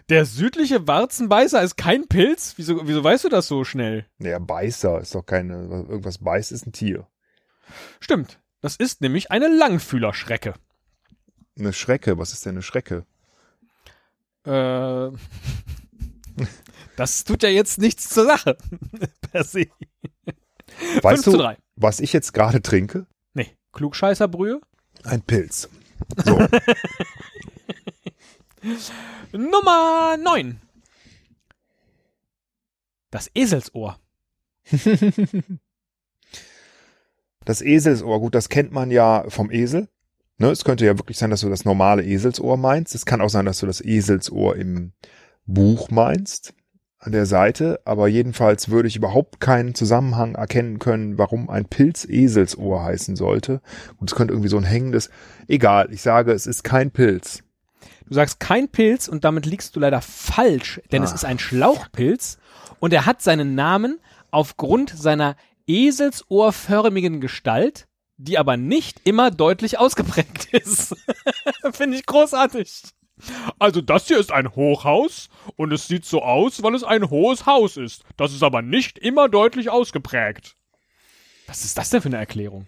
Der 0.09 0.25
südliche 0.25 0.87
Warzenbeißer 0.87 1.62
ist 1.62 1.76
kein 1.76 2.07
Pilz? 2.09 2.54
Wieso, 2.57 2.87
wieso 2.87 3.02
weißt 3.02 3.25
du 3.25 3.28
das 3.28 3.49
so 3.49 3.64
schnell? 3.64 4.07
Naja, 4.19 4.38
Beißer 4.38 5.00
ist 5.00 5.14
doch 5.14 5.25
keine, 5.25 5.54
irgendwas 5.54 6.19
beißt 6.19 6.52
ist 6.52 6.66
ein 6.66 6.73
Tier. 6.73 7.07
Stimmt. 8.00 8.40
Das 8.61 8.76
ist 8.76 9.00
nämlich 9.00 9.30
eine 9.30 9.49
Langfühlerschrecke. 9.49 10.54
Eine 11.59 11.73
Schrecke, 11.73 12.19
was 12.19 12.33
ist 12.33 12.47
denn 12.47 12.52
eine 12.52 12.62
Schrecke? 12.62 13.07
Äh, 14.45 15.11
das 17.00 17.25
tut 17.25 17.42
ja 17.42 17.49
jetzt 17.49 17.78
nichts 17.78 18.11
zur 18.11 18.26
Sache. 18.26 18.59
per 19.33 19.42
se. 19.42 19.69
Weißt 21.00 21.25
5 21.25 21.25
zu 21.25 21.30
du, 21.33 21.38
3. 21.38 21.57
was 21.76 21.99
ich 21.99 22.12
jetzt 22.12 22.35
gerade 22.35 22.61
trinke? 22.61 23.07
Nee, 23.33 23.57
Klugscheißerbrühe. 23.73 24.61
Ein 25.04 25.23
Pilz. 25.23 25.71
So, 26.25 26.38
Nummer 29.33 30.19
9. 30.19 30.61
Das 33.11 33.30
Eselsohr. 33.35 33.99
das 37.47 37.62
Eselsohr, 37.62 38.21
gut, 38.21 38.35
das 38.35 38.50
kennt 38.50 38.73
man 38.73 38.90
ja 38.90 39.25
vom 39.28 39.50
Esel. 39.50 39.88
Ne, 40.37 40.50
es 40.50 40.64
könnte 40.64 40.85
ja 40.85 40.99
wirklich 40.99 41.16
sein, 41.16 41.30
dass 41.30 41.40
du 41.40 41.49
das 41.49 41.64
normale 41.64 42.04
Eselsohr 42.04 42.59
meinst. 42.59 42.95
Es 42.95 43.07
kann 43.07 43.23
auch 43.23 43.30
sein, 43.30 43.47
dass 43.47 43.61
du 43.61 43.66
das 43.66 43.80
Eselsohr 43.83 44.57
im 44.57 44.92
Buch 45.47 45.90
meinst, 45.90 46.54
an 47.00 47.12
der 47.12 47.26
Seite. 47.26 47.80
Aber 47.85 48.09
jedenfalls 48.09 48.69
würde 48.69 48.88
ich 48.88 48.97
überhaupt 48.97 49.40
keinen 49.40 49.75
Zusammenhang 49.75 50.35
erkennen 50.37 50.78
können, 50.78 51.19
warum 51.19 51.50
ein 51.50 51.64
Pilz 51.64 52.04
Eselsohr 52.04 52.83
heißen 52.85 53.16
sollte. 53.16 53.61
Und 53.99 54.11
es 54.11 54.16
könnte 54.16 54.33
irgendwie 54.33 54.49
so 54.50 54.59
ein 54.59 54.64
hängendes. 54.64 55.11
Egal, 55.49 55.88
ich 55.92 56.02
sage, 56.02 56.33
es 56.33 56.47
ist 56.47 56.62
kein 56.62 56.90
Pilz. 56.90 57.42
Du 58.07 58.14
sagst 58.14 58.40
kein 58.40 58.69
Pilz 58.69 59.09
und 59.09 59.25
damit 59.25 59.47
liegst 59.47 59.75
du 59.76 59.80
leider 59.80 60.00
falsch, 60.00 60.80
denn 60.92 61.02
es 61.02 61.12
Ah. 61.12 61.14
ist 61.14 61.25
ein 61.25 61.38
Schlauchpilz 61.38 62.38
und 62.80 62.92
er 62.92 63.07
hat 63.07 63.23
seinen 63.23 63.54
Namen 63.54 64.00
aufgrund 64.33 64.90
seiner 64.90 65.37
eselsohrförmigen 65.66 67.21
Gestalt, 67.21 67.87
die 68.16 68.38
aber 68.38 68.57
nicht 68.57 69.00
immer 69.04 69.30
deutlich 69.30 69.78
ausgeprägt 69.78 70.49
ist. 70.52 70.95
Finde 71.73 71.97
ich 71.97 72.07
großartig. 72.07 72.83
Also 73.59 73.81
das 73.81 74.07
hier 74.07 74.19
ist 74.19 74.33
ein 74.33 74.55
Hochhaus 74.55 75.29
und 75.57 75.73
es 75.73 75.87
sieht 75.89 76.05
so 76.05 76.23
aus, 76.23 76.62
weil 76.62 76.75
es 76.75 76.85
ein 76.85 77.11
hohes 77.11 77.47
Haus 77.47 77.77
ist. 77.77 78.05
Das 78.17 78.33
ist 78.33 78.43
aber 78.43 78.62
nicht 78.62 78.99
immer 78.99 79.29
deutlich 79.29 79.71
ausgeprägt. 79.71 80.57
Was 81.47 81.65
ist 81.65 81.77
das 81.79 81.91
denn 81.91 82.00
für 82.00 82.09
eine 82.09 82.19
Erklärung? 82.19 82.67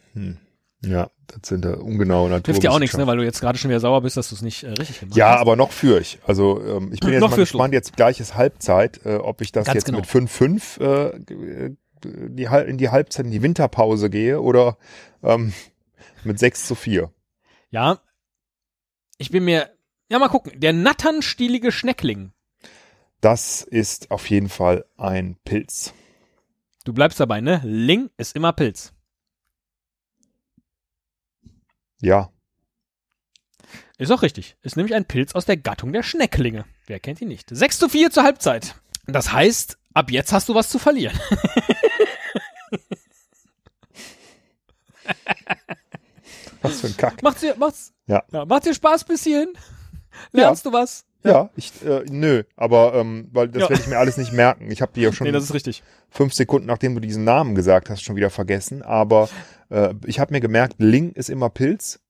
Ja, 0.85 1.11
das 1.29 1.49
sind 1.49 1.65
da 1.65 1.75
ungenaue 1.75 2.29
Naturwissenschaften. 2.29 2.45
Hilft 2.53 2.63
dir 2.65 2.73
auch 2.73 2.79
nichts, 2.81 2.97
ne? 2.97 3.07
weil 3.07 3.17
du 3.17 3.23
jetzt 3.25 3.41
gerade 3.41 3.57
schon 3.57 3.71
wieder 3.71 3.79
sauer 3.81 4.03
bist, 4.03 4.17
dass 4.17 4.29
du 4.31 4.35
es 4.35 4.43
nicht 4.43 4.65
äh, 4.65 4.71
richtig 4.71 4.99
gemacht 5.01 5.17
Ja, 5.17 5.35
hast. 5.35 5.41
aber 5.41 5.55
noch 5.55 5.71
führe 5.71 6.01
ich. 6.01 6.19
Also 6.27 6.61
ähm, 6.61 6.93
ich 6.93 6.99
bin 7.01 7.11
jetzt 7.13 7.21
Noch 7.21 7.31
mal 7.31 7.37
führst 7.37 7.53
du. 7.55 7.59
gespannt, 7.59 7.75
jetzt 7.75 7.95
gleich 7.97 8.19
ist 8.19 8.35
Halbzeit, 8.35 9.01
äh, 9.05 9.15
ob 9.17 9.41
ich 9.41 9.53
das 9.53 9.67
Ganz 9.67 9.75
jetzt 9.77 9.85
genau. 9.85 9.99
mit 9.99 10.07
5-5 10.09 10.81
äh, 11.15 11.19
g- 11.21 11.77
die, 12.05 12.49
Hal- 12.49 12.65
in 12.67 12.79
die 12.79 12.89
Halbzeit, 12.89 13.27
in 13.27 13.31
die 13.31 13.43
Winterpause 13.43 14.11
gehe 14.11 14.41
oder 14.41 14.77
ähm, 15.23 15.53
mit 16.25 16.41
6 16.41 16.67
zu 16.67 16.75
4. 16.75 17.13
Ja. 17.71 18.01
Ich 19.19 19.31
bin 19.31 19.45
mir. 19.45 19.71
Ja, 20.13 20.19
mal 20.19 20.29
gucken. 20.29 20.53
Der 20.61 20.75
natternstielige 20.75 21.73
Schneckling. 21.73 22.33
Das 23.23 23.63
ist 23.63 24.11
auf 24.11 24.29
jeden 24.29 24.51
Fall 24.51 24.85
ein 24.99 25.37
Pilz. 25.43 25.95
Du 26.85 26.93
bleibst 26.93 27.19
dabei, 27.19 27.41
ne? 27.41 27.63
Ling 27.65 28.11
ist 28.19 28.37
immer 28.37 28.53
Pilz. 28.53 28.93
Ja, 32.03 32.31
Ist 33.97 34.11
auch 34.11 34.21
richtig. 34.21 34.59
Ist 34.61 34.77
nämlich 34.77 34.95
ein 34.95 35.07
Pilz 35.07 35.35
aus 35.35 35.47
der 35.47 35.57
Gattung 35.57 35.95
der 35.95 36.03
Schnecklinge. 36.03 36.67
Wer 36.87 37.01
kennt 37.01 37.23
ihn 37.23 37.29
nicht? 37.29 37.49
6 37.49 37.79
zu 37.79 37.89
4 37.89 38.11
zur 38.11 38.25
Halbzeit. 38.25 38.75
Das 39.07 39.33
heißt, 39.33 39.79
ab 39.95 40.11
jetzt 40.11 40.33
hast 40.35 40.51
du 40.51 40.55
was 40.55 40.69
zu 40.69 40.79
verlieren. 40.79 41.19
was 46.61 46.81
für 46.81 46.89
ein 46.89 46.97
Kack. 46.99 47.23
Macht's 47.23 47.41
dir, 47.41 47.57
macht's, 47.57 47.95
Ja. 48.07 48.23
macht 48.47 48.67
dir 48.67 48.75
Spaß 48.75 49.05
bis 49.05 49.25
hierhin? 49.25 49.53
Lernst 50.33 50.65
du 50.67 50.73
was? 50.73 51.05
Ja, 51.25 51.51
ich, 51.55 51.71
äh, 51.85 52.05
nö, 52.11 52.43
aber 52.57 52.95
ähm, 52.95 53.29
weil 53.33 53.49
das 53.49 53.63
Ja. 53.63 53.69
werde 53.71 53.83
ich 53.83 53.89
mir 53.89 53.99
alles 53.99 54.17
nicht 54.17 54.33
merken. 54.33 54.71
Ich 54.71 54.83
habe 54.83 54.93
die 54.93 55.03
ja 55.03 55.13
schon 55.13 55.27
Nee, 55.27 55.33
das 55.33 55.45
ist 55.45 55.55
richtig. 55.55 55.83
fünf 56.11 56.33
Sekunden, 56.35 56.67
nachdem 56.67 56.95
du 56.95 57.01
diesen 57.01 57.23
Namen 57.25 57.55
gesagt 57.55 57.91
hast, 57.91 58.03
schon 58.03 58.17
wieder 58.17 58.31
vergessen. 58.31 58.83
Aber 58.83 59.29
äh, 59.69 59.95
ich 60.05 60.19
habe 60.19 60.33
mir 60.35 60.41
gemerkt, 60.41 60.77
Ling 60.79 61.13
ist 61.13 61.31
immer 61.31 61.49
Pilz. 61.51 62.01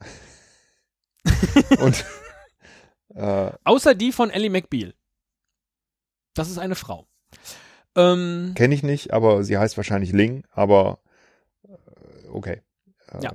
Und 1.80 2.04
äh, 3.14 3.50
Außer 3.64 3.94
die 3.94 4.12
von 4.12 4.30
Ellie 4.30 4.50
McBeal. 4.50 4.94
Das 6.34 6.48
ist 6.50 6.58
eine 6.58 6.76
Frau. 6.76 7.08
Ähm, 7.96 8.52
kenne 8.54 8.74
ich 8.74 8.84
nicht, 8.84 9.12
aber 9.12 9.42
sie 9.42 9.58
heißt 9.58 9.76
wahrscheinlich 9.76 10.12
Ling, 10.12 10.44
aber 10.52 11.00
äh, 11.66 12.28
okay. 12.28 12.62
Äh, 13.12 13.24
Ja. 13.24 13.32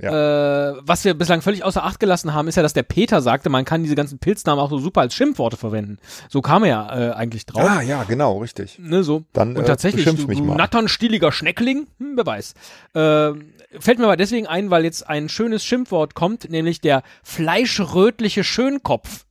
Ja. 0.00 0.70
Äh, 0.70 0.76
was 0.80 1.04
wir 1.04 1.12
bislang 1.12 1.42
völlig 1.42 1.62
außer 1.62 1.84
Acht 1.84 2.00
gelassen 2.00 2.32
haben, 2.32 2.48
ist 2.48 2.54
ja, 2.54 2.62
dass 2.62 2.72
der 2.72 2.84
Peter 2.84 3.20
sagte, 3.20 3.50
man 3.50 3.66
kann 3.66 3.82
diese 3.82 3.94
ganzen 3.94 4.18
Pilznamen 4.18 4.58
auch 4.64 4.70
so 4.70 4.78
super 4.78 5.02
als 5.02 5.14
Schimpfworte 5.14 5.58
verwenden. 5.58 5.98
So 6.30 6.40
kam 6.40 6.62
er 6.64 6.68
ja 6.70 7.10
äh, 7.10 7.12
eigentlich 7.12 7.44
drauf. 7.44 7.62
Ah, 7.68 7.82
ja, 7.82 8.04
genau, 8.04 8.38
richtig. 8.38 8.78
Ne, 8.78 9.04
so. 9.04 9.24
Dann 9.34 9.56
Und 9.56 9.64
äh, 9.64 9.66
tatsächlich, 9.66 10.04
beschimpf 10.06 10.22
du, 10.22 10.28
mich 10.28 10.40
mal. 10.40 10.54
natternstieliger 10.56 11.32
Schneckling, 11.32 11.86
hm, 11.98 12.12
wer 12.16 12.24
weiß. 12.24 12.54
Äh, 12.94 13.32
fällt 13.78 13.98
mir 13.98 14.04
aber 14.04 14.16
deswegen 14.16 14.46
ein, 14.46 14.70
weil 14.70 14.84
jetzt 14.84 15.06
ein 15.06 15.28
schönes 15.28 15.64
Schimpfwort 15.64 16.14
kommt, 16.14 16.48
nämlich 16.48 16.80
der 16.80 17.02
fleischrötliche 17.22 18.42
Schönkopf. 18.42 19.26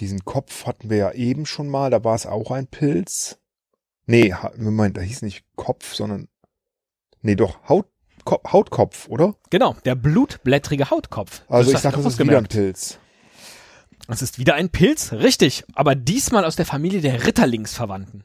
Diesen 0.00 0.24
Kopf 0.24 0.66
hatten 0.66 0.90
wir 0.90 0.96
ja 0.96 1.12
eben 1.12 1.46
schon 1.46 1.68
mal, 1.68 1.90
da 1.90 2.04
war 2.04 2.14
es 2.14 2.26
auch 2.26 2.50
ein 2.50 2.66
Pilz. 2.66 3.38
Nee, 4.08 4.34
Moment, 4.56 4.96
da 4.96 5.02
hieß 5.02 5.20
nicht 5.20 5.44
Kopf, 5.54 5.94
sondern 5.94 6.28
nee, 7.20 7.36
doch 7.36 7.68
Haut, 7.68 7.86
Ko 8.24 8.40
Hautkopf, 8.50 9.06
oder? 9.08 9.36
Genau, 9.50 9.76
der 9.84 9.96
blutblättrige 9.96 10.90
Hautkopf. 10.90 11.42
Also 11.46 11.72
ich 11.72 11.78
sage, 11.78 11.96
doch 11.96 12.04
das 12.04 12.14
ist 12.14 12.18
wieder 12.18 12.38
ein. 12.38 12.46
Pilz. 12.46 12.98
Es 14.08 14.22
ist 14.22 14.38
wieder 14.38 14.54
ein 14.54 14.70
Pilz, 14.70 15.12
richtig, 15.12 15.64
aber 15.74 15.94
diesmal 15.94 16.46
aus 16.46 16.56
der 16.56 16.64
Familie 16.64 17.02
der 17.02 17.26
Ritterlingsverwandten. 17.26 18.24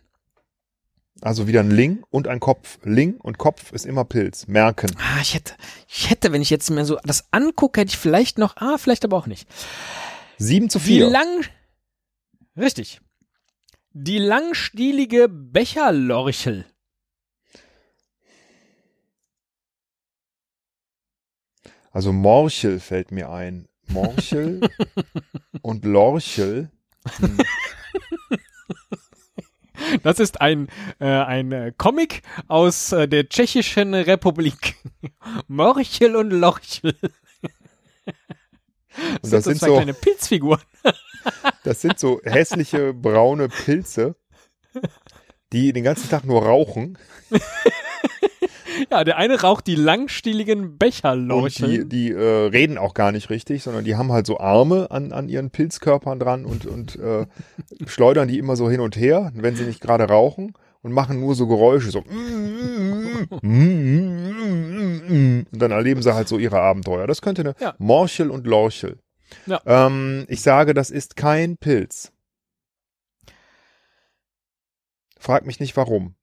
Also 1.19 1.47
wieder 1.47 1.59
ein 1.59 1.71
Ling 1.71 2.03
und 2.09 2.29
ein 2.29 2.39
Kopf. 2.39 2.79
Ling 2.83 3.17
und 3.17 3.37
Kopf 3.37 3.73
ist 3.73 3.85
immer 3.85 4.05
Pilz. 4.05 4.47
Merken. 4.47 4.89
Ah, 4.97 5.19
ich 5.21 5.33
hätte, 5.33 5.55
ich 5.89 6.09
hätte, 6.09 6.31
wenn 6.31 6.41
ich 6.41 6.49
jetzt 6.49 6.69
mir 6.69 6.85
so 6.85 6.97
das 7.03 7.25
angucke, 7.31 7.81
hätte 7.81 7.89
ich 7.89 7.97
vielleicht 7.97 8.37
noch, 8.37 8.55
ah, 8.55 8.77
vielleicht 8.77 9.03
aber 9.03 9.17
auch 9.17 9.27
nicht. 9.27 9.49
7 10.37 10.69
zu 10.69 10.81
Wie 10.85 10.99
4. 10.99 11.09
lang, 11.09 11.45
richtig. 12.57 13.01
Die 13.95 14.17
langstielige 14.17 15.29
Becherlorchel. 15.29 16.65
Also 21.91 22.11
Morchel 22.11 22.79
fällt 22.79 23.11
mir 23.11 23.29
ein. 23.29 23.67
Morchel 23.89 24.61
und 25.61 25.85
Lorchel. 25.85 26.71
Hm. 27.17 27.37
Das 30.01 30.19
ist 30.19 30.41
ein, 30.41 30.69
äh, 30.99 31.05
ein 31.05 31.51
äh, 31.51 31.71
Comic 31.77 32.23
aus 32.47 32.93
äh, 32.93 33.07
der 33.07 33.29
Tschechischen 33.29 33.93
Republik. 33.93 34.75
Morchel 35.47 36.15
und 36.15 36.31
Lorchel. 36.31 36.95
Das, 39.21 39.31
das 39.31 39.43
sind, 39.45 39.59
so, 39.59 39.67
so 39.67 39.73
kleine 39.75 39.93
Pilzfiguren. 39.93 40.61
Das 41.63 41.79
sind 41.79 41.97
so 41.97 42.19
hässliche 42.25 42.93
braune 42.93 43.47
Pilze, 43.47 44.17
die 45.53 45.71
den 45.71 45.85
ganzen 45.85 46.09
Tag 46.09 46.25
nur 46.25 46.43
rauchen. 46.43 46.97
Ja, 48.91 49.03
der 49.03 49.17
eine 49.17 49.39
raucht 49.41 49.67
die 49.67 49.75
langstieligen 49.75 50.77
Becherlorcheln. 50.77 51.83
Und 51.83 51.91
die, 51.93 52.07
die 52.07 52.11
äh, 52.11 52.47
reden 52.47 52.77
auch 52.77 52.93
gar 52.93 53.11
nicht 53.11 53.29
richtig, 53.29 53.63
sondern 53.63 53.85
die 53.85 53.95
haben 53.95 54.11
halt 54.11 54.25
so 54.25 54.39
Arme 54.39 54.91
an, 54.91 55.11
an 55.11 55.29
ihren 55.29 55.51
Pilzkörpern 55.51 56.19
dran 56.19 56.45
und, 56.45 56.65
und 56.65 56.97
äh, 56.97 57.25
schleudern 57.87 58.27
die 58.27 58.39
immer 58.39 58.55
so 58.55 58.69
hin 58.69 58.79
und 58.79 58.95
her, 58.97 59.31
wenn 59.35 59.55
sie 59.55 59.63
nicht 59.63 59.81
gerade 59.81 60.05
rauchen 60.05 60.53
und 60.83 60.91
machen 60.91 61.19
nur 61.19 61.33
so 61.33 61.47
Geräusche, 61.47 61.89
so 61.89 62.03
und 65.13 65.47
dann 65.51 65.71
erleben 65.71 66.01
sie 66.01 66.13
halt 66.13 66.27
so 66.27 66.37
ihre 66.37 66.59
Abenteuer. 66.59 67.07
Das 67.07 67.21
könnte 67.21 67.41
eine 67.41 67.55
ja. 67.59 67.73
Morchel 67.77 68.29
und 68.29 68.45
Lorchel. 68.45 68.99
Ja. 69.45 69.61
Ähm, 69.65 70.25
ich 70.27 70.41
sage, 70.41 70.73
das 70.73 70.89
ist 70.91 71.15
kein 71.15 71.57
Pilz. 71.57 72.11
Frag 75.17 75.45
mich 75.45 75.59
nicht 75.59 75.75
warum. 75.77 76.15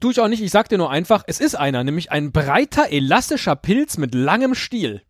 Tu 0.00 0.10
ich 0.10 0.20
auch 0.20 0.28
nicht, 0.28 0.42
ich 0.42 0.50
sag 0.50 0.68
dir 0.68 0.78
nur 0.78 0.90
einfach, 0.90 1.24
es 1.26 1.40
ist 1.40 1.54
einer, 1.54 1.82
nämlich 1.84 2.10
ein 2.10 2.30
breiter, 2.32 2.90
elastischer 2.90 3.56
Pilz 3.56 3.96
mit 3.96 4.14
langem 4.14 4.54
Stiel. 4.54 5.02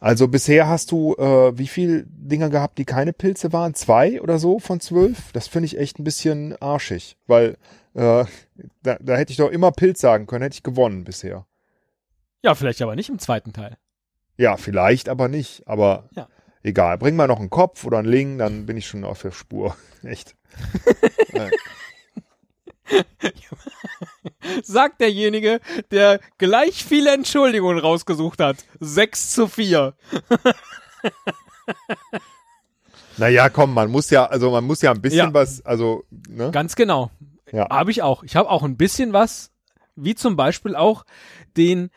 Also 0.00 0.28
bisher 0.28 0.66
hast 0.66 0.92
du 0.92 1.14
äh, 1.16 1.56
wie 1.58 1.68
viel 1.68 2.06
Dinger 2.08 2.48
gehabt, 2.48 2.78
die 2.78 2.86
keine 2.86 3.12
Pilze 3.12 3.52
waren? 3.52 3.74
Zwei 3.74 4.22
oder 4.22 4.38
so 4.38 4.58
von 4.58 4.80
zwölf? 4.80 5.30
Das 5.32 5.46
finde 5.46 5.66
ich 5.66 5.78
echt 5.78 5.98
ein 5.98 6.04
bisschen 6.04 6.56
arschig, 6.60 7.18
weil 7.26 7.58
äh, 7.92 8.24
da, 8.82 8.96
da 8.98 9.16
hätte 9.16 9.32
ich 9.32 9.36
doch 9.36 9.50
immer 9.50 9.72
Pilz 9.72 10.00
sagen 10.00 10.26
können, 10.26 10.42
hätte 10.42 10.54
ich 10.54 10.62
gewonnen 10.62 11.04
bisher. 11.04 11.46
Ja, 12.42 12.54
vielleicht 12.54 12.80
aber 12.80 12.96
nicht 12.96 13.10
im 13.10 13.18
zweiten 13.18 13.52
Teil. 13.52 13.76
Ja, 14.38 14.56
vielleicht 14.56 15.10
aber 15.10 15.28
nicht, 15.28 15.68
aber 15.68 16.08
ja. 16.12 16.28
egal. 16.62 16.96
Bring 16.96 17.14
mal 17.14 17.28
noch 17.28 17.38
einen 17.38 17.50
Kopf 17.50 17.84
oder 17.84 17.98
einen 17.98 18.08
Ling, 18.08 18.38
dann 18.38 18.64
bin 18.64 18.78
ich 18.78 18.86
schon 18.86 19.04
auf 19.04 19.20
der 19.20 19.32
Spur. 19.32 19.76
Echt. 20.02 20.34
Sagt 24.62 25.00
derjenige, 25.00 25.60
der 25.90 26.20
gleich 26.38 26.84
viele 26.84 27.12
Entschuldigungen 27.12 27.78
rausgesucht 27.78 28.40
hat. 28.40 28.56
6 28.80 29.32
zu 29.32 29.48
4. 29.48 29.94
naja, 33.16 33.48
komm, 33.48 33.74
man 33.74 33.90
muss 33.90 34.10
ja, 34.10 34.26
also 34.26 34.50
man 34.50 34.64
muss 34.64 34.82
ja 34.82 34.92
ein 34.92 35.00
bisschen 35.00 35.28
ja. 35.28 35.34
was, 35.34 35.64
also, 35.64 36.04
ne? 36.28 36.50
Ganz 36.50 36.76
genau. 36.76 37.10
Ja. 37.52 37.68
Habe 37.68 37.90
ich 37.90 38.02
auch. 38.02 38.22
Ich 38.22 38.36
habe 38.36 38.48
auch 38.48 38.62
ein 38.62 38.76
bisschen 38.76 39.12
was, 39.12 39.50
wie 39.96 40.14
zum 40.14 40.36
Beispiel 40.36 40.76
auch 40.76 41.04
den 41.56 41.90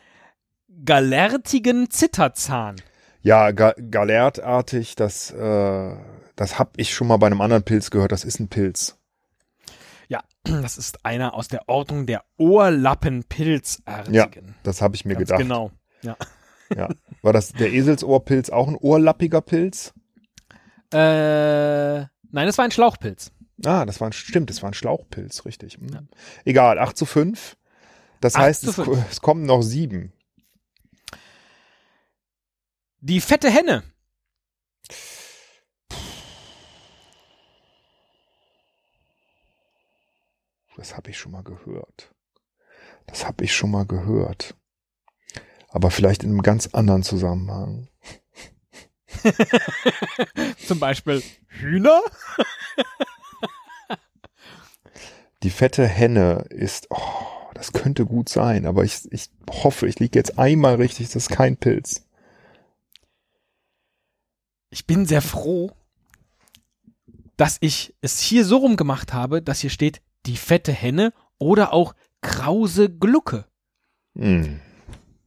galertigen 0.84 1.90
Zitterzahn. 1.90 2.76
Ja, 3.22 3.52
ga 3.52 3.74
galertartig, 3.90 4.96
das, 4.96 5.30
äh, 5.30 5.96
das 6.36 6.58
habe 6.58 6.72
ich 6.76 6.92
schon 6.92 7.06
mal 7.06 7.16
bei 7.16 7.26
einem 7.26 7.40
anderen 7.40 7.62
Pilz 7.62 7.90
gehört. 7.90 8.12
Das 8.12 8.24
ist 8.24 8.40
ein 8.40 8.48
Pilz. 8.48 8.98
Ja, 10.08 10.22
das 10.44 10.78
ist 10.78 11.04
einer 11.04 11.34
aus 11.34 11.48
der 11.48 11.68
Ordnung 11.68 12.06
der 12.06 12.24
Ohrlappenpilzartigen. 12.36 14.14
Ja, 14.14 14.28
das 14.62 14.82
habe 14.82 14.96
ich 14.96 15.04
mir 15.04 15.14
Ganz 15.14 15.28
gedacht. 15.28 15.40
Genau, 15.40 15.70
ja. 16.02 16.16
ja. 16.76 16.88
War 17.22 17.32
das 17.32 17.52
der 17.52 17.72
Eselsohrpilz 17.72 18.50
auch 18.50 18.68
ein 18.68 18.76
ohrlappiger 18.76 19.40
Pilz? 19.40 19.92
Äh, 20.92 21.98
nein, 21.98 22.10
das 22.32 22.58
war 22.58 22.64
ein 22.64 22.70
Schlauchpilz. 22.70 23.32
Ah, 23.64 23.84
das 23.84 24.00
war 24.00 24.08
ein, 24.08 24.12
stimmt, 24.12 24.50
das 24.50 24.62
war 24.62 24.70
ein 24.70 24.74
Schlauchpilz, 24.74 25.44
richtig. 25.44 25.74
Hm. 25.74 25.88
Ja. 25.92 26.02
Egal, 26.44 26.78
8 26.78 26.96
zu 26.96 27.06
5. 27.06 27.56
Das 28.20 28.36
heißt, 28.36 28.64
es, 28.64 28.78
es 28.78 29.20
kommen 29.20 29.44
noch 29.44 29.62
sieben. 29.62 30.12
Die 33.00 33.20
fette 33.20 33.50
Henne. 33.50 33.82
Das 40.76 40.96
habe 40.96 41.10
ich 41.10 41.18
schon 41.18 41.32
mal 41.32 41.42
gehört. 41.44 42.14
Das 43.06 43.26
habe 43.26 43.44
ich 43.44 43.54
schon 43.54 43.70
mal 43.70 43.86
gehört. 43.86 44.54
Aber 45.68 45.90
vielleicht 45.90 46.22
in 46.22 46.30
einem 46.30 46.42
ganz 46.42 46.68
anderen 46.68 47.02
Zusammenhang. 47.02 47.88
Zum 50.66 50.78
Beispiel 50.78 51.22
Hühner? 51.48 52.00
Die 55.42 55.50
fette 55.50 55.86
Henne 55.86 56.46
ist, 56.48 56.86
oh, 56.90 57.50
das 57.54 57.72
könnte 57.72 58.06
gut 58.06 58.28
sein, 58.28 58.66
aber 58.66 58.84
ich, 58.84 59.06
ich 59.12 59.30
hoffe, 59.50 59.86
ich 59.86 59.98
liege 59.98 60.18
jetzt 60.18 60.38
einmal 60.38 60.76
richtig, 60.76 61.08
das 61.08 61.16
ist 61.16 61.28
kein 61.28 61.56
Pilz. 61.56 62.06
Ich 64.70 64.86
bin 64.86 65.06
sehr 65.06 65.20
froh, 65.22 65.70
dass 67.36 67.58
ich 67.60 67.94
es 68.00 68.20
hier 68.20 68.44
so 68.44 68.56
rum 68.56 68.76
gemacht 68.76 69.12
habe, 69.12 69.42
dass 69.42 69.60
hier 69.60 69.70
steht 69.70 70.00
die 70.26 70.36
fette 70.36 70.72
Henne 70.72 71.12
oder 71.38 71.72
auch 71.72 71.94
Krause 72.20 72.90
Glucke. 72.90 73.44
Hm. 74.16 74.60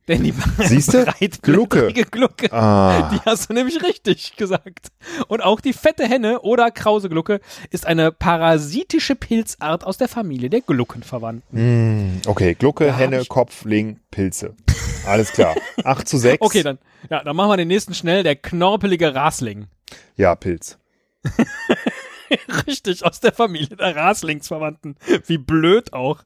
Denn 0.07 0.23
die 0.23 0.33
Siehst 0.60 0.93
du? 0.93 1.05
Glucke. 1.41 1.91
Glucke. 1.91 2.51
Ah. 2.53 3.10
Die 3.12 3.19
hast 3.25 3.49
du 3.49 3.53
nämlich 3.53 3.83
richtig 3.83 4.38
gesagt. 4.38 4.88
Und 5.27 5.43
auch 5.43 5.60
die 5.60 5.73
fette 5.73 6.07
Henne 6.07 6.41
oder 6.41 6.71
Krause 6.71 7.10
Glucke 7.10 7.41
ist 7.71 7.86
eine 7.86 8.13
parasitische 8.13 9.15
Pilzart 9.15 9.83
aus 9.83 9.97
der 9.97 10.07
Familie 10.07 10.49
der 10.49 10.62
Gluckenverwandten. 10.62 11.60
Hm. 11.60 12.21
Okay, 12.25 12.53
Glucke, 12.53 12.86
da 12.86 12.95
Henne, 12.95 13.25
Kopf, 13.25 13.65
Ling, 13.65 13.99
Pilze. 14.10 14.55
Alles 15.05 15.31
klar. 15.33 15.55
8 15.83 16.07
zu 16.07 16.17
6. 16.17 16.41
Okay, 16.41 16.63
dann, 16.63 16.77
ja, 17.10 17.21
dann 17.23 17.36
machen 17.36 17.49
wir 17.49 17.57
den 17.57 17.67
nächsten 17.67 17.93
schnell. 17.93 18.23
Der 18.23 18.38
knorpelige 18.38 19.13
Rasling. 19.13 19.67
Ja, 20.15 20.36
Pilz. 20.36 20.77
Richtig, 22.67 23.05
aus 23.05 23.19
der 23.19 23.33
Familie 23.33 23.75
der 23.75 23.95
Raslingsverwandten. 23.95 24.95
Wie 25.25 25.37
blöd 25.37 25.93
auch. 25.93 26.23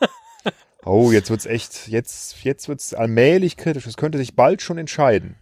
oh, 0.84 1.12
jetzt 1.12 1.30
wird's 1.30 1.46
echt, 1.46 1.88
jetzt, 1.88 2.44
jetzt 2.44 2.68
wird's 2.68 2.94
allmählich 2.94 3.56
kritisch. 3.56 3.86
Es 3.86 3.96
könnte 3.96 4.18
sich 4.18 4.34
bald 4.36 4.62
schon 4.62 4.78
entscheiden. 4.78 5.36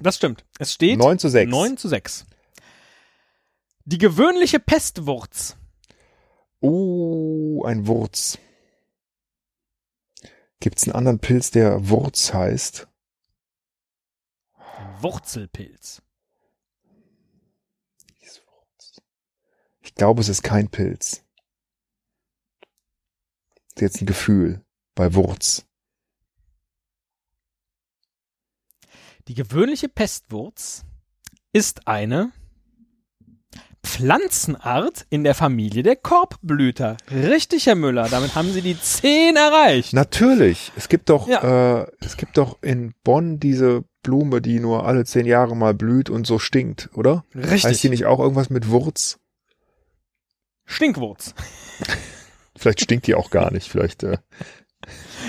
Das 0.00 0.16
stimmt. 0.16 0.44
Es 0.58 0.72
steht 0.72 0.98
9 0.98 1.18
zu 1.18 1.28
6. 1.28 1.50
9 1.50 1.76
zu 1.76 1.88
6. 1.88 2.26
Die 3.84 3.98
gewöhnliche 3.98 4.60
Pestwurz. 4.60 5.56
Oh, 6.60 7.64
ein 7.64 7.86
Wurz. 7.86 8.38
Gibt's 10.60 10.84
einen 10.84 10.94
anderen 10.94 11.18
Pilz, 11.18 11.50
der 11.50 11.88
Wurz 11.88 12.32
heißt? 12.32 12.86
Wurzelpilz. 15.00 16.02
Ich 19.92 19.96
glaube, 19.96 20.22
es 20.22 20.30
ist 20.30 20.42
kein 20.42 20.68
Pilz. 20.68 21.22
Ist 23.68 23.80
jetzt 23.82 24.00
ein 24.00 24.06
Gefühl 24.06 24.64
bei 24.94 25.14
Wurz. 25.14 25.66
Die 29.28 29.34
gewöhnliche 29.34 29.90
Pestwurz 29.90 30.86
ist 31.52 31.86
eine 31.86 32.32
Pflanzenart 33.84 35.06
in 35.10 35.24
der 35.24 35.34
Familie 35.34 35.82
der 35.82 35.96
Korbblüter. 35.96 36.96
Richtig, 37.10 37.66
Herr 37.66 37.74
Müller, 37.74 38.08
damit 38.08 38.34
haben 38.34 38.50
Sie 38.50 38.62
die 38.62 38.80
zehn 38.80 39.36
erreicht. 39.36 39.92
Natürlich. 39.92 40.72
Es 40.74 40.88
gibt 40.88 41.10
doch, 41.10 41.28
ja. 41.28 41.82
äh, 41.82 41.86
es 42.00 42.16
gibt 42.16 42.38
doch 42.38 42.62
in 42.62 42.94
Bonn 43.04 43.38
diese 43.38 43.84
Blume, 44.02 44.40
die 44.40 44.58
nur 44.58 44.86
alle 44.86 45.04
zehn 45.04 45.26
Jahre 45.26 45.54
mal 45.54 45.74
blüht 45.74 46.08
und 46.08 46.26
so 46.26 46.38
stinkt, 46.38 46.88
oder? 46.94 47.26
Richtig. 47.34 47.64
Heißt 47.64 47.84
die 47.84 47.90
nicht 47.90 48.06
auch 48.06 48.20
irgendwas 48.20 48.48
mit 48.48 48.70
Wurz? 48.70 49.18
Stinkwurz. 50.64 51.34
Vielleicht 52.56 52.80
stinkt 52.80 53.06
die 53.06 53.14
auch 53.14 53.30
gar 53.30 53.50
nicht, 53.52 53.68
vielleicht. 53.68 54.04
Äh. 54.04 54.18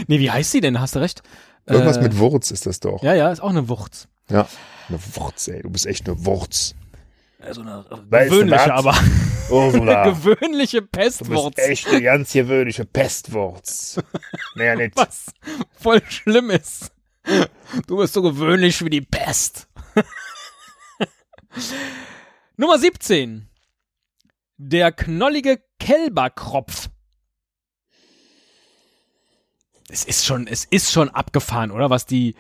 Nee, 0.08 0.20
wie 0.20 0.30
heißt 0.30 0.52
sie 0.52 0.62
denn? 0.62 0.80
Hast 0.80 0.96
du 0.96 1.00
recht. 1.00 1.24
Irgendwas 1.66 1.98
äh, 1.98 2.02
mit 2.02 2.20
Wurz 2.20 2.52
ist 2.52 2.66
das 2.68 2.80
doch. 2.80 3.02
Ja, 3.02 3.16
ja, 3.16 3.32
ist 3.32 3.40
auch 3.40 3.50
eine 3.50 3.70
Wurz. 3.70 4.08
Ja, 4.30 4.48
eine 4.90 5.00
Wurz, 5.16 5.48
ey. 5.48 5.62
Du 5.64 5.70
bist 5.70 5.88
echt 5.88 6.08
eine 6.08 6.26
Wurz. 6.26 6.76
Also 7.40 7.62
eine 7.62 7.84
gewöhnliche, 8.10 8.74
aber. 8.74 8.96
Ursula. 9.50 10.04
eine 10.04 10.14
gewöhnliche 10.14 10.82
Pestwurz. 10.82 11.44
Du 11.44 11.50
bist 11.56 11.70
echt 11.70 11.88
eine 11.88 12.02
ganz 12.02 12.34
gewöhnliche 12.34 12.86
Pestwurz. 12.86 14.00
Mehr 14.56 14.76
nicht. 14.78 14.96
Was 14.96 15.26
voll 15.80 16.02
schlimm 16.08 16.50
ist. 16.50 16.92
Du 17.88 17.98
bist 17.98 18.14
so 18.14 18.22
gewöhnlich 18.22 18.84
wie 18.84 18.90
die 18.90 19.02
Pest. 19.02 19.68
Nummer 22.58 22.78
17. 22.78 23.48
Der 24.66 24.94
knollige 24.94 25.62
Kälberkropf. 25.78 26.90
Es 29.90 30.06
ist 30.06 30.26
schon, 30.26 30.48
es 30.48 30.64
ist 30.64 30.90
schon 30.90 31.10
abgefahren, 31.10 31.70
oder? 31.70 31.90
Was 31.90 32.06
die 32.06 32.36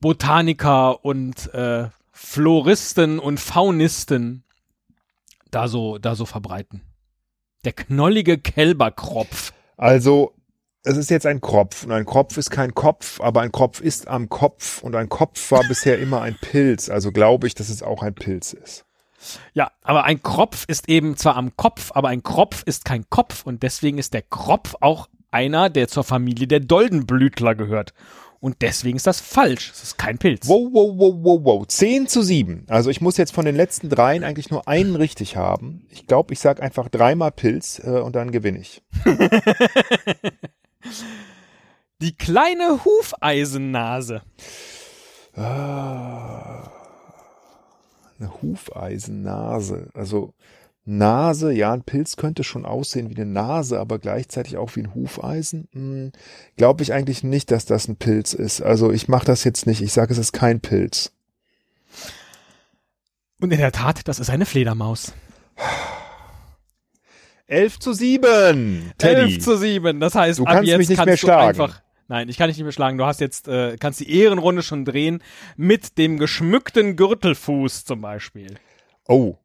Botaniker 0.00 1.04
und 1.04 1.52
äh, 1.52 1.90
Floristen 2.10 3.18
und 3.18 3.38
Faunisten 3.38 4.44
da 5.50 5.68
so, 5.68 5.98
da 5.98 6.14
so 6.14 6.24
verbreiten. 6.24 6.80
Der 7.66 7.74
knollige 7.74 8.38
Kälberkropf. 8.38 9.52
Also, 9.76 10.34
es 10.84 10.96
ist 10.96 11.10
jetzt 11.10 11.26
ein 11.26 11.42
Kropf 11.42 11.84
und 11.84 11.92
ein 11.92 12.06
Kropf 12.06 12.38
ist 12.38 12.50
kein 12.50 12.74
Kopf, 12.74 13.20
aber 13.20 13.42
ein 13.42 13.52
Kropf 13.52 13.82
ist 13.82 14.08
am 14.08 14.30
Kopf 14.30 14.82
und 14.82 14.94
ein 14.94 15.10
Kopf 15.10 15.50
war 15.50 15.64
bisher 15.68 15.98
immer 15.98 16.22
ein 16.22 16.36
Pilz. 16.40 16.88
Also 16.88 17.12
glaube 17.12 17.46
ich, 17.46 17.54
dass 17.54 17.68
es 17.68 17.82
auch 17.82 18.02
ein 18.02 18.14
Pilz 18.14 18.54
ist. 18.54 18.86
Ja, 19.52 19.70
aber 19.82 20.04
ein 20.04 20.22
Kropf 20.22 20.64
ist 20.68 20.88
eben 20.88 21.16
zwar 21.16 21.36
am 21.36 21.56
Kopf, 21.56 21.92
aber 21.94 22.08
ein 22.08 22.22
Kropf 22.22 22.62
ist 22.64 22.84
kein 22.84 23.08
Kopf 23.10 23.44
und 23.44 23.62
deswegen 23.62 23.98
ist 23.98 24.14
der 24.14 24.22
Kropf 24.22 24.74
auch 24.80 25.08
einer, 25.30 25.68
der 25.70 25.88
zur 25.88 26.04
Familie 26.04 26.46
der 26.46 26.60
Doldenblütler 26.60 27.54
gehört. 27.54 27.92
Und 28.44 28.60
deswegen 28.60 28.96
ist 28.96 29.06
das 29.06 29.20
falsch. 29.20 29.70
Es 29.74 29.82
ist 29.82 29.96
kein 29.96 30.18
Pilz. 30.18 30.46
Wow, 30.46 30.68
wow, 30.70 30.92
wow, 30.98 31.14
wow, 31.22 31.40
wow. 31.44 31.66
10 31.66 32.08
zu 32.08 32.22
7. 32.22 32.66
Also 32.68 32.90
ich 32.90 33.00
muss 33.00 33.16
jetzt 33.16 33.32
von 33.32 33.46
den 33.46 33.56
letzten 33.56 33.88
dreien 33.88 34.22
eigentlich 34.22 34.50
nur 34.50 34.68
einen 34.68 34.96
richtig 34.96 35.36
haben. 35.36 35.86
Ich 35.88 36.06
glaube, 36.06 36.34
ich 36.34 36.40
sage 36.40 36.62
einfach 36.62 36.90
dreimal 36.90 37.32
Pilz 37.32 37.80
äh, 37.82 38.00
und 38.00 38.14
dann 38.14 38.32
gewinne 38.32 38.58
ich. 38.58 38.82
Die 42.02 42.14
kleine 42.14 42.84
Hufeisennase. 42.84 44.20
Ah, 45.34 46.70
eine 48.18 48.42
Hufeisennase. 48.42 49.88
Also 49.94 50.32
Nase, 50.86 51.52
ja, 51.52 51.72
ein 51.72 51.82
Pilz 51.82 52.16
könnte 52.16 52.44
schon 52.44 52.66
aussehen 52.66 53.08
wie 53.08 53.16
eine 53.16 53.24
Nase, 53.26 53.80
aber 53.80 53.98
gleichzeitig 53.98 54.56
auch 54.58 54.76
wie 54.76 54.80
ein 54.80 54.94
Hufeisen. 54.94 55.68
Hm, 55.72 56.12
Glaube 56.56 56.82
ich 56.82 56.92
eigentlich 56.92 57.24
nicht, 57.24 57.50
dass 57.50 57.64
das 57.64 57.88
ein 57.88 57.96
Pilz 57.96 58.34
ist. 58.34 58.60
Also 58.60 58.92
ich 58.92 59.08
mache 59.08 59.24
das 59.26 59.44
jetzt 59.44 59.66
nicht. 59.66 59.80
Ich 59.80 59.92
sage, 59.92 60.12
es 60.12 60.18
ist 60.18 60.32
kein 60.32 60.60
Pilz. 60.60 61.12
Und 63.40 63.50
in 63.50 63.58
der 63.58 63.72
Tat, 63.72 64.06
das 64.08 64.18
ist 64.20 64.30
eine 64.30 64.46
Fledermaus. 64.46 65.12
11 67.46 67.78
zu 67.78 67.92
7. 67.92 68.92
Teddy. 68.98 69.20
11 69.34 69.40
zu 69.40 69.56
7. 69.56 70.00
Das 70.00 70.14
heißt, 70.14 70.38
Du 70.38 70.44
ab 70.44 70.54
kannst 70.54 70.68
jetzt 70.68 70.78
mich 70.78 70.88
nicht 70.88 70.96
kannst 70.98 71.06
mehr 71.06 71.14
du 71.16 71.20
schlagen. 71.20 71.60
einfach. 71.60 71.82
Nein, 72.08 72.28
ich 72.28 72.36
kann 72.36 72.48
dich 72.48 72.56
nicht 72.56 72.64
mehr 72.64 72.72
schlagen. 72.72 72.98
Du 72.98 73.04
hast 73.06 73.20
jetzt, 73.20 73.48
äh, 73.48 73.76
kannst 73.78 74.00
die 74.00 74.10
Ehrenrunde 74.18 74.62
schon 74.62 74.84
drehen 74.84 75.22
mit 75.56 75.96
dem 75.98 76.18
geschmückten 76.18 76.96
Gürtelfuß 76.96 77.84
zum 77.84 78.00
Beispiel. 78.02 78.56
Oh, 79.08 79.36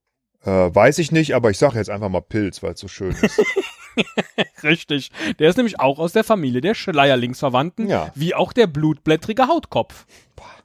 äh, 0.43 0.49
weiß 0.49 0.99
ich 0.99 1.11
nicht, 1.11 1.35
aber 1.35 1.49
ich 1.51 1.57
sage 1.57 1.77
jetzt 1.77 1.89
einfach 1.89 2.09
mal 2.09 2.21
Pilz, 2.21 2.61
weil 2.63 2.73
es 2.73 2.79
so 2.79 2.87
schön 2.87 3.11
ist. 3.11 3.41
Richtig. 4.63 5.11
Der 5.39 5.49
ist 5.49 5.57
nämlich 5.57 5.79
auch 5.79 5.99
aus 5.99 6.13
der 6.13 6.23
Familie 6.23 6.61
der 6.61 6.73
Schleierlingsverwandten, 6.75 7.87
Ja. 7.87 8.11
wie 8.15 8.35
auch 8.35 8.53
der 8.53 8.67
blutblättrige 8.67 9.47
Hautkopf. 9.47 10.05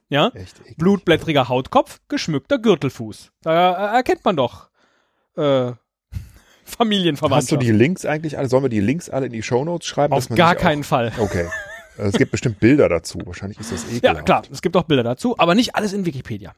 Ja? 0.09 0.27
Echt 0.35 0.59
eklig. 0.61 0.77
Blutblättriger 0.77 1.49
Hautkopf, 1.49 1.99
geschmückter 2.07 2.59
Gürtelfuß. 2.59 3.31
Da 3.41 3.93
äh, 3.93 3.95
erkennt 3.97 4.23
man 4.23 4.35
doch 4.35 4.69
äh, 5.35 5.71
Familienverwandtschaft. 6.65 7.41
Hast 7.43 7.51
du 7.51 7.57
die 7.57 7.71
Links 7.71 8.05
eigentlich 8.05 8.37
alle? 8.37 8.47
Sollen 8.47 8.63
wir 8.63 8.69
die 8.69 8.79
Links 8.81 9.09
alle 9.09 9.25
in 9.27 9.31
die 9.31 9.43
Shownotes 9.43 9.87
schreiben? 9.87 10.13
Auf 10.13 10.19
dass 10.19 10.29
man 10.29 10.37
gar 10.37 10.55
keinen 10.55 10.83
Fall. 10.83 11.11
Okay. 11.17 11.47
Äh, 11.97 12.03
Es 12.03 12.13
gibt 12.17 12.31
bestimmt 12.31 12.59
Bilder 12.59 12.89
dazu. 12.89 13.19
Wahrscheinlich 13.25 13.59
ist 13.59 13.71
das 13.71 13.83
Ja, 13.89 13.97
ekelhaft. 13.97 14.25
klar, 14.25 14.43
es 14.51 14.61
gibt 14.61 14.75
auch 14.77 14.83
Bilder 14.83 15.03
dazu, 15.03 15.37
aber 15.37 15.55
nicht 15.55 15.75
alles 15.75 15.93
in 15.93 16.05
Wikipedia. 16.05 16.53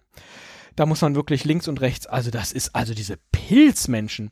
Da 0.75 0.85
muss 0.85 1.01
man 1.01 1.15
wirklich 1.15 1.43
links 1.43 1.67
und 1.67 1.81
rechts, 1.81 2.05
also 2.05 2.29
das 2.29 2.51
ist 2.51 2.75
also 2.75 2.93
diese 2.93 3.17
Pilzmenschen. 3.31 4.29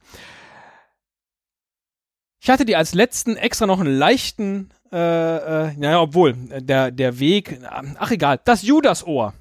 Ich 2.40 2.50
hatte 2.52 2.66
dir 2.66 2.78
als 2.78 2.94
letzten 2.94 3.36
extra 3.36 3.66
noch 3.66 3.80
einen 3.80 3.96
leichten, 3.96 4.70
äh, 4.92 4.98
äh, 4.98 5.74
naja, 5.78 6.00
obwohl, 6.02 6.36
äh, 6.52 6.62
der, 6.62 6.92
der 6.92 7.18
Weg, 7.20 7.60
ach 7.98 8.12
egal, 8.12 8.40
das 8.46 8.62
Judasohr. 8.62 9.34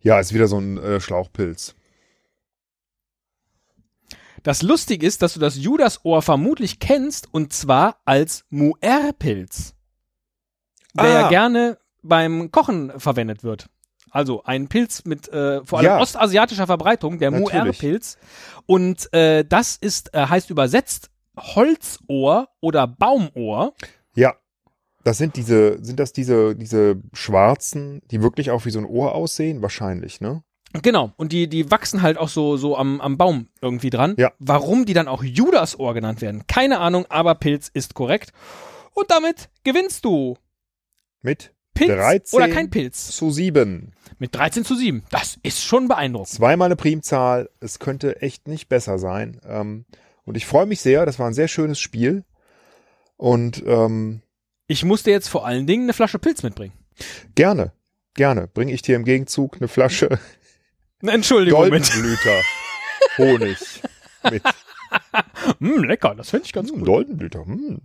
Ja, 0.00 0.18
ist 0.18 0.34
wieder 0.34 0.48
so 0.48 0.58
ein 0.58 0.78
äh, 0.78 1.00
Schlauchpilz. 1.00 1.76
Das 4.42 4.62
Lustige 4.62 5.06
ist, 5.06 5.22
dass 5.22 5.34
du 5.34 5.40
das 5.40 5.56
Judasohr 5.56 6.20
vermutlich 6.22 6.80
kennst, 6.80 7.32
und 7.32 7.52
zwar 7.52 8.00
als 8.04 8.44
Muerpilz. 8.50 9.74
Der 10.94 11.04
Ah. 11.04 11.08
ja 11.22 11.28
gerne 11.28 11.78
beim 12.02 12.50
Kochen 12.50 12.92
verwendet 12.98 13.44
wird. 13.44 13.66
Also 14.10 14.42
ein 14.44 14.68
Pilz 14.68 15.04
mit 15.06 15.28
äh, 15.28 15.64
vor 15.64 15.78
allem 15.78 15.86
Ja. 15.86 16.00
ostasiatischer 16.00 16.66
Verbreitung, 16.66 17.18
der. 17.18 17.30
Muerpilz. 17.30 18.18
Und 18.66 19.12
äh, 19.14 19.44
das 19.44 19.76
ist, 19.80 20.12
äh, 20.14 20.26
heißt 20.26 20.50
übersetzt 20.50 21.10
Holzohr 21.36 22.48
oder 22.60 22.86
Baumohr. 22.86 23.72
Ja. 24.14 24.34
Das 25.04 25.18
sind 25.18 25.36
diese, 25.36 25.82
sind 25.82 25.98
das 25.98 26.12
diese, 26.12 26.54
diese 26.54 26.96
schwarzen, 27.12 28.02
die 28.10 28.22
wirklich 28.22 28.50
auch 28.52 28.64
wie 28.66 28.70
so 28.70 28.78
ein 28.78 28.84
Ohr 28.86 29.14
aussehen? 29.14 29.60
Wahrscheinlich, 29.62 30.20
ne? 30.20 30.44
Genau. 30.80 31.12
Und 31.16 31.32
die, 31.32 31.48
die 31.48 31.70
wachsen 31.70 32.02
halt 32.02 32.18
auch 32.18 32.28
so, 32.28 32.56
so 32.56 32.76
am, 32.76 33.00
am 33.00 33.18
Baum 33.18 33.48
irgendwie 33.60 33.90
dran. 33.90 34.14
Ja. 34.16 34.30
Warum 34.38 34.84
die 34.86 34.94
dann 34.94 35.08
auch 35.08 35.22
Judasohr 35.24 35.92
genannt 35.94 36.20
werden, 36.20 36.46
keine 36.46 36.78
Ahnung, 36.78 37.04
aber 37.08 37.34
Pilz 37.34 37.68
ist 37.72 37.94
korrekt. 37.94 38.32
Und 38.94 39.10
damit 39.10 39.48
gewinnst 39.64 40.04
du 40.04 40.36
Mit 41.22 41.52
Pilz 41.74 41.90
13 41.92 42.36
oder 42.36 42.48
kein 42.48 42.68
Pilz. 42.70 43.08
zu 43.16 43.30
7. 43.30 43.92
Mit 44.18 44.34
13 44.34 44.64
zu 44.64 44.74
7. 44.76 45.04
Das 45.10 45.38
ist 45.42 45.62
schon 45.62 45.88
beeindruckend. 45.88 46.28
Zweimal 46.34 46.66
eine 46.66 46.76
Primzahl. 46.76 47.48
Es 47.60 47.78
könnte 47.78 48.20
echt 48.22 48.46
nicht 48.48 48.68
besser 48.68 48.98
sein. 48.98 49.40
Ähm, 49.46 49.84
und 50.24 50.36
ich 50.36 50.46
freue 50.46 50.66
mich 50.66 50.80
sehr. 50.80 51.06
Das 51.06 51.18
war 51.18 51.26
ein 51.28 51.34
sehr 51.34 51.48
schönes 51.48 51.78
Spiel. 51.80 52.24
Und 53.16 53.62
ähm, 53.66 54.22
Ich 54.66 54.84
musste 54.84 55.10
jetzt 55.10 55.28
vor 55.28 55.46
allen 55.46 55.66
Dingen 55.66 55.84
eine 55.84 55.92
Flasche 55.92 56.18
Pilz 56.18 56.42
mitbringen. 56.42 56.74
gerne, 57.34 57.72
gerne 58.14 58.48
bringe 58.48 58.72
ich 58.72 58.82
dir 58.82 58.96
im 58.96 59.04
Gegenzug 59.04 59.56
eine 59.56 59.68
Flasche 59.68 60.18
Entschuldigung 61.02 61.68
mit. 61.70 61.88
Doldenblüter 61.88 62.40
Honig 63.18 63.58
mit. 64.30 64.42
Hm, 65.58 65.84
lecker, 65.84 66.14
das 66.14 66.30
finde 66.30 66.46
ich 66.46 66.52
ganz 66.52 66.70
Hm, 66.70 66.78
gut. 66.80 66.88
Doldenblüter. 66.88 67.44
Hm. 67.44 67.80